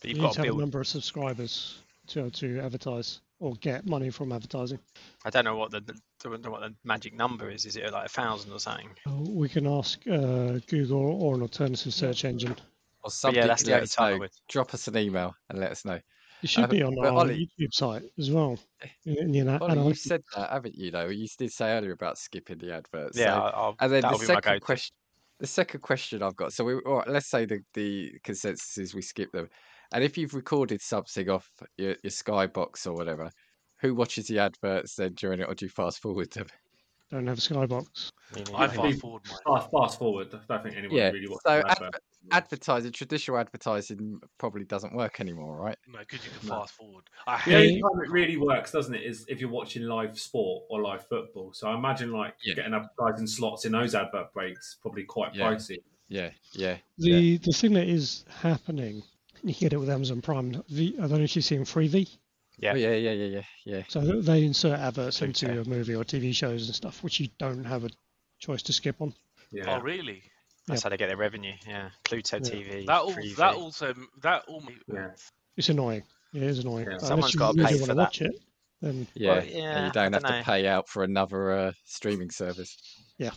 [0.00, 3.20] But You you've need got to to have a number of subscribers to to advertise
[3.40, 4.78] or get money from advertising.
[5.24, 7.66] I don't know what the, the don't know what the magic number is.
[7.66, 8.90] Is it like a thousand or something?
[9.06, 12.52] Uh, We can ask uh, Google or an alternative search engine.
[12.52, 12.56] Or
[13.04, 14.18] But something yeah, that's the let only time I know.
[14.20, 14.30] would.
[14.48, 15.98] Drop us an email and let us know.
[16.42, 18.58] It should Um, be on but our Ollie- YouTube site as well.
[19.04, 20.90] In, in the ana- Ollie, you've said that, haven't you?
[20.90, 23.16] Though you did say earlier about skipping the adverts.
[23.16, 24.94] Yeah, So- I'll, I'll, And then the be second question,
[25.38, 26.52] the second question I've got.
[26.52, 29.48] So we, all right, let's say the the consensus is we skip them,
[29.92, 33.30] and if you've recorded something off your, your Skybox or whatever,
[33.80, 36.48] who watches the adverts then during it, or do you fast forward them?
[37.12, 38.10] Don't have a skybox.
[38.34, 38.56] Me neither.
[38.56, 39.38] I fast forward mine.
[39.46, 40.28] Fast, fast forward.
[40.34, 42.02] I don't think anyone Yeah, really watches so an advert.
[42.30, 45.76] Advertising, traditional advertising probably doesn't work anymore, right?
[45.86, 46.60] No, because you can No.
[46.60, 47.04] fast forward.
[47.26, 50.64] I The only time it really works, doesn't it, is if you're watching live sport
[50.70, 51.52] or live football.
[51.52, 52.54] So I imagine like Yeah.
[52.54, 55.50] getting advertising slots in those advert breaks probably quite Yeah.
[55.50, 55.78] pricey.
[56.08, 59.02] Yeah, yeah, The the thing that is happening,
[59.42, 60.62] you get it with Amazon Prime.
[60.68, 62.18] V, I don't know if you've seen Freevee.
[62.58, 62.72] Yeah.
[62.74, 63.82] Oh, yeah, yeah, yeah, yeah, yeah.
[63.88, 65.46] So they insert adverts Pluto.
[65.46, 67.90] into a movie or TV shows and stuff, which you don't have a
[68.38, 69.14] choice to skip on.
[69.50, 69.78] Yeah.
[69.78, 70.22] Oh, really?
[70.66, 71.54] That's how they get their revenue.
[71.66, 72.42] Yeah, Pluto Yeah.
[72.42, 72.86] TV.
[72.86, 73.36] That al- Freevee.
[73.36, 75.10] that also that all Yeah.
[75.56, 76.02] It's annoying.
[76.34, 76.86] It is annoying.
[76.86, 76.92] Yeah.
[76.94, 78.02] But Someone's unless you gotta really pay want for that.
[78.02, 78.40] watch it,
[78.80, 80.42] then Yeah, Well, and yeah, you don't I have to dunno.
[80.44, 82.76] pay out for another uh, streaming service.
[83.18, 83.30] Yeah,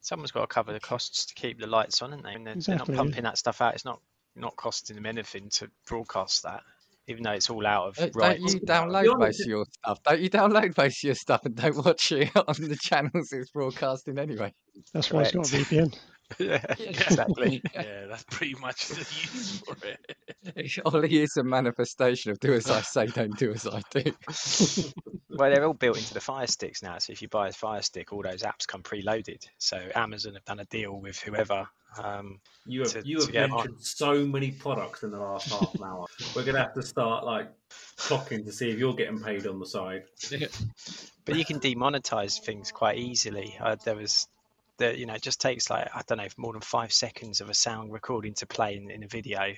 [0.00, 2.34] someone's got to cover the costs to keep the lights on, isn't they?
[2.34, 2.98] And they're, they're not Exactly, yeah.
[2.98, 3.74] pumping that stuff out.
[3.74, 4.00] It's not
[4.36, 6.62] not costing them anything to broadcast that,
[7.06, 10.02] even though it's all out of Don't, don't you download most of your stuff?
[10.02, 13.50] Don't you download most of your stuff and don't watch it on the channels it's
[13.50, 14.52] broadcasting anyway?
[14.92, 15.96] that's why it's got a VPN.
[16.38, 17.62] Yeah, exactly.
[17.74, 20.80] Yeah, that's pretty much the use for it.
[20.84, 24.12] Ollie is a manifestation of do as I say, don't do as I do.
[25.30, 26.98] well, they're all built into the Fire Sticks now.
[26.98, 29.44] So if you buy a Fire Stick, all those apps come preloaded.
[29.58, 31.68] So Amazon have done a deal with whoever.
[32.02, 33.50] Um, You have to- you have get on.
[33.50, 36.06] mentioned so many products in the last half an hour.
[36.34, 37.50] We're gonna have to start like
[37.96, 40.04] clocking to see if you're getting paid on the side.
[41.24, 43.56] but you can demonetize things quite easily.
[43.60, 44.26] Uh, there was,
[44.78, 47.48] the, you know, it just takes like I don't know, more than five seconds of
[47.48, 49.52] a sound recording to play in, in a video,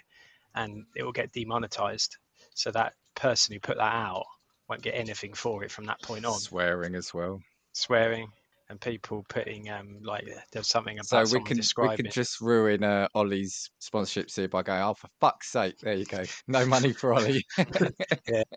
[0.55, 2.17] and it will get demonetized.
[2.55, 4.25] So that person who put that out
[4.69, 6.39] won't get anything for it from that point on.
[6.39, 7.41] Swearing as well.
[7.73, 8.29] Swearing
[8.69, 11.97] and people putting um like there's something about So we someone can we describing.
[11.97, 16.05] can just ruin uh, Ollie's sponsorships here by going, oh for fuck's sake, there you
[16.05, 17.45] go, no money for Ollie.
[17.59, 18.49] it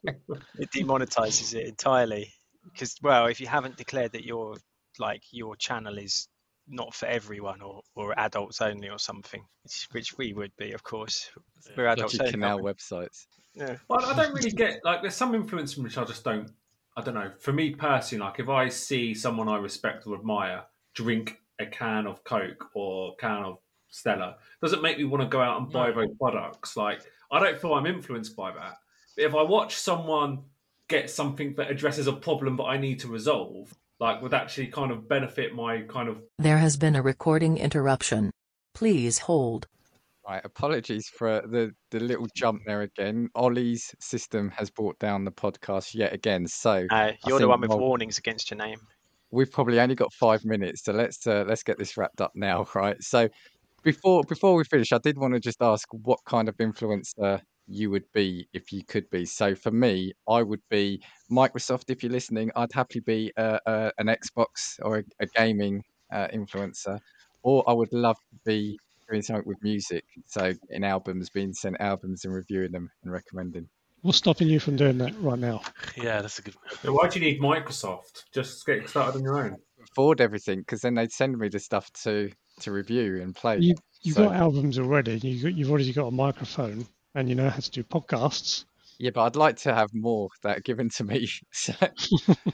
[0.76, 2.32] demonetizes it entirely
[2.72, 4.56] because well if you haven't declared that your
[4.98, 6.28] like your channel is
[6.70, 10.84] not for everyone or, or adults only or something which, which we would be of
[10.84, 11.30] course
[11.76, 13.26] we're adults Dodgy only canal websites.
[13.56, 13.76] yeah.
[13.90, 16.50] Well, I don't really get like there's some influence from which I just don't.
[16.98, 17.32] I don't know.
[17.40, 20.64] For me personally, like if I see someone I respect or admire
[20.94, 23.58] drink a can of Coke or can of
[23.90, 25.96] Stella, doesn't make me want to go out and buy No.
[25.96, 26.78] those products.
[26.78, 27.02] Like
[27.32, 28.76] I don't feel I'm influenced by that.
[29.16, 30.44] But if I watch someone
[30.88, 34.92] get something that addresses a problem that I need to resolve, like would actually kind
[34.92, 38.32] of benefit my kind of There has been a recording interruption.
[38.74, 39.68] Please hold.
[40.28, 43.30] Right, apologies for the, the little jump there again.
[43.36, 46.46] Ollie's system has brought down the podcast yet again.
[46.48, 48.80] So Uh, you're the one with Mol- warnings against your name.
[49.32, 52.68] we've probably only got five minutes, so let's uh, let's get this wrapped up now,
[52.76, 53.02] right?
[53.02, 53.28] So
[53.84, 57.90] before before we finish, I did want to just ask what kind of influencer you
[57.92, 59.26] would be if you could be.
[59.26, 61.02] So for me, I would be
[61.32, 61.90] Microsoft.
[61.90, 66.28] If you're listening, I'd happily be uh, uh, an Xbox or a, a gaming uh,
[66.34, 67.00] influencer,
[67.44, 70.04] or I would love to be doing something with music.
[70.26, 73.70] So in albums, being sent albums and reviewing them and recommending.
[74.02, 75.62] What's stopping you from doing that right now?
[75.98, 76.56] Yeah, that's a good.
[76.82, 78.24] So why do you need Microsoft?
[78.34, 79.58] Just get started on your own.
[79.92, 83.58] Afford everything because then they'd send me the stuff to to review and play.
[83.60, 85.18] You you've So- got albums already.
[85.18, 86.86] You got, you've already got a microphone,
[87.16, 88.66] and you know how to do podcasts.
[89.00, 91.30] Yeah, but I'd like to have more that given to me.
[91.52, 91.74] So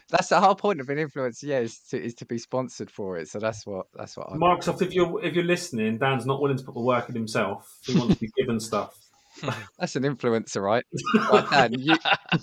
[0.10, 3.18] that's the whole point of an influencer, yeah, is to is to be sponsored for
[3.18, 3.30] it.
[3.30, 6.58] So that's what that's what I Microsoft, if you're if you're listening, Dan's not willing
[6.58, 7.80] to put the work in himself.
[7.84, 8.96] He wants to be given stuff.
[9.80, 10.86] that's an influencer, right?
[11.32, 11.96] Right, Dan, you,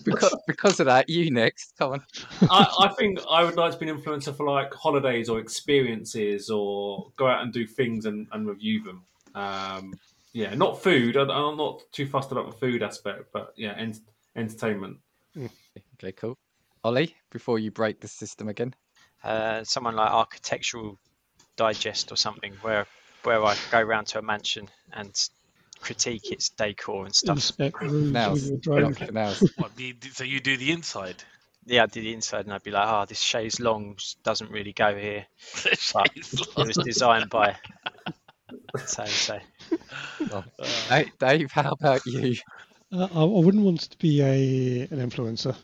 [0.05, 1.75] because because of that, you next.
[1.79, 2.03] Come on.
[2.51, 6.51] I, I think I would like to be an influencer for like holidays or experiences,
[6.51, 9.05] or go out and do things and, and review them.
[9.35, 9.95] Um,
[10.33, 11.17] yeah, not food.
[11.17, 14.01] I, I'm not too fussed about the food aspect, but yeah, ent-
[14.37, 14.99] entertainment.
[15.37, 16.37] Okay, cool.
[16.85, 18.75] Ollie, before you break the system again.
[19.23, 20.99] Uh, someone like Architectural
[21.57, 22.87] Digest or something, where
[23.23, 25.15] where I go round to a mansion and
[25.81, 27.37] critique its decor and stuff.
[27.37, 28.97] Inspect rooms Now, with your drone.
[29.13, 31.23] now, What, the, so you do the inside?
[31.67, 34.73] Yeah, I did the inside, and I'd be like, "Oh, this chaise longue doesn't really
[34.73, 35.27] go here."
[35.93, 37.57] But it was designed by
[38.87, 39.39] so so.
[40.89, 42.37] Dave, Dave, how about you?
[42.93, 45.57] Uh, I, I wouldn't want to be a an influencer.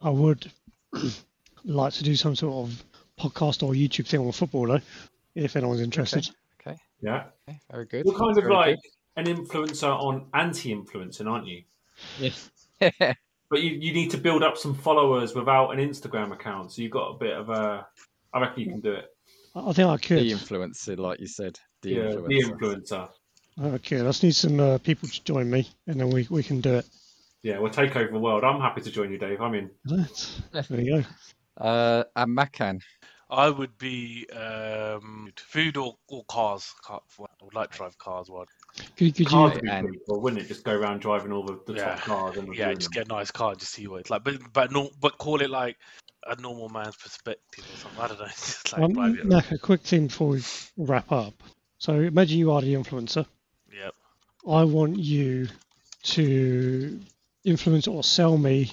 [0.00, 0.50] I would
[1.64, 2.84] like to do some sort of
[3.18, 4.80] podcast or YouTube thing on football, though,
[5.34, 6.28] if anyone's interested.
[6.60, 8.06] Okay, Yeah, okay, very good.
[8.06, 8.78] you're kind of very like
[9.16, 11.62] an influencer on anti-influencing, aren't you?
[12.18, 12.34] good.
[13.48, 16.90] But you, you need to build up some followers without an Instagram account, so you've
[16.90, 17.86] got a bit of a.
[18.32, 19.06] I reckon you can do it.
[19.54, 20.18] I I think I could.
[20.18, 21.56] the influencer, like you said.
[21.82, 22.26] The yeah, influencer.
[22.26, 23.08] the influencer.
[23.62, 26.60] Okay, I just need some uh, people to join me, and then we, we can
[26.60, 26.86] do it.
[27.42, 28.44] Yeah, we'll take over the world.
[28.44, 29.40] I'm happy to join you, Dave.
[29.40, 29.70] I'm in.
[29.88, 30.40] Right.
[30.68, 31.64] There you go.
[31.64, 32.80] Uh, and Macan.
[33.30, 36.74] I would be um, food or, or cars.
[36.88, 38.28] I would like to drive cars.
[38.28, 38.46] One.
[38.96, 39.54] Could, could Cars you?
[39.54, 39.96] would be and...
[40.06, 40.48] cool, wouldn't it?
[40.48, 41.94] Just go around driving all the, the Yeah.
[41.94, 43.04] top cars and Yeah, reviewing just them.
[43.04, 44.22] get a nice car, just see what it's like.
[44.22, 45.76] But but no, but call it like
[46.26, 48.00] a normal man's perspective or something.
[48.00, 48.26] I don't know.
[48.26, 49.24] Just like Um, drive.
[49.24, 50.42] Mac, a quick thing before we
[50.76, 51.34] wrap up.
[51.78, 53.26] So imagine you are the influencer.
[54.48, 55.48] I want you
[56.04, 57.00] to
[57.44, 58.70] influence or sell me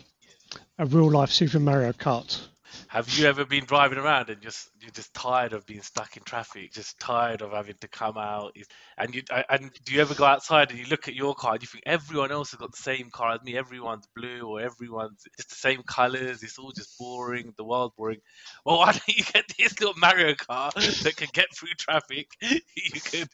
[0.77, 2.39] a real life Super Mario Kart.
[2.87, 6.21] Have you ever been driving around and just you're just tired of being stuck in
[6.23, 8.55] traffic, just tired of having to come out,
[8.99, 11.61] and you and do you ever go outside and you look at your car and
[11.63, 15.23] you think everyone else has got the same car as me, everyone's blue or everyone's
[15.37, 18.19] just the same colours, it's all just boring, the world's boring.
[18.63, 22.27] Well, why don't you get this little Mario car that can get through traffic?
[22.75, 23.29] You could,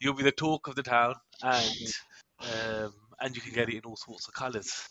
[0.00, 1.14] you'll be the talk of the town,
[1.44, 1.92] and
[2.40, 4.88] um, and you can get it in all sorts of colours.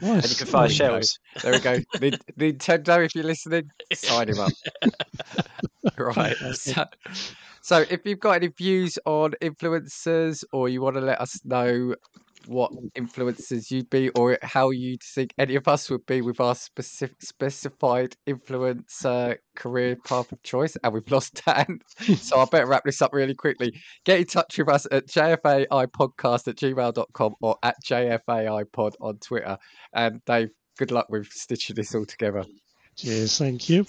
[0.00, 1.00] And you can fire There we go.
[1.00, 1.18] shells.
[1.42, 1.78] There we go.
[2.38, 4.52] Nintendo, if you're listening, sign him up.
[5.98, 6.36] right.
[6.54, 6.84] So,
[7.62, 11.94] so, if you've got any views on influencers, or you want to let us know
[12.46, 16.54] what influences you'd be, or how you'd think any of us would be with our
[16.54, 21.80] specific specified influencer career path of choice, and we've lost Dan,
[22.16, 23.72] so I better wrap this up really quickly.
[24.04, 29.58] Get in touch with us at jfaipodcast at gmail.com or at jfaipod on Twitter.
[29.92, 32.44] And Dave, good luck with stitching this all together.
[32.96, 33.38] Cheers.
[33.38, 33.86] Thank you.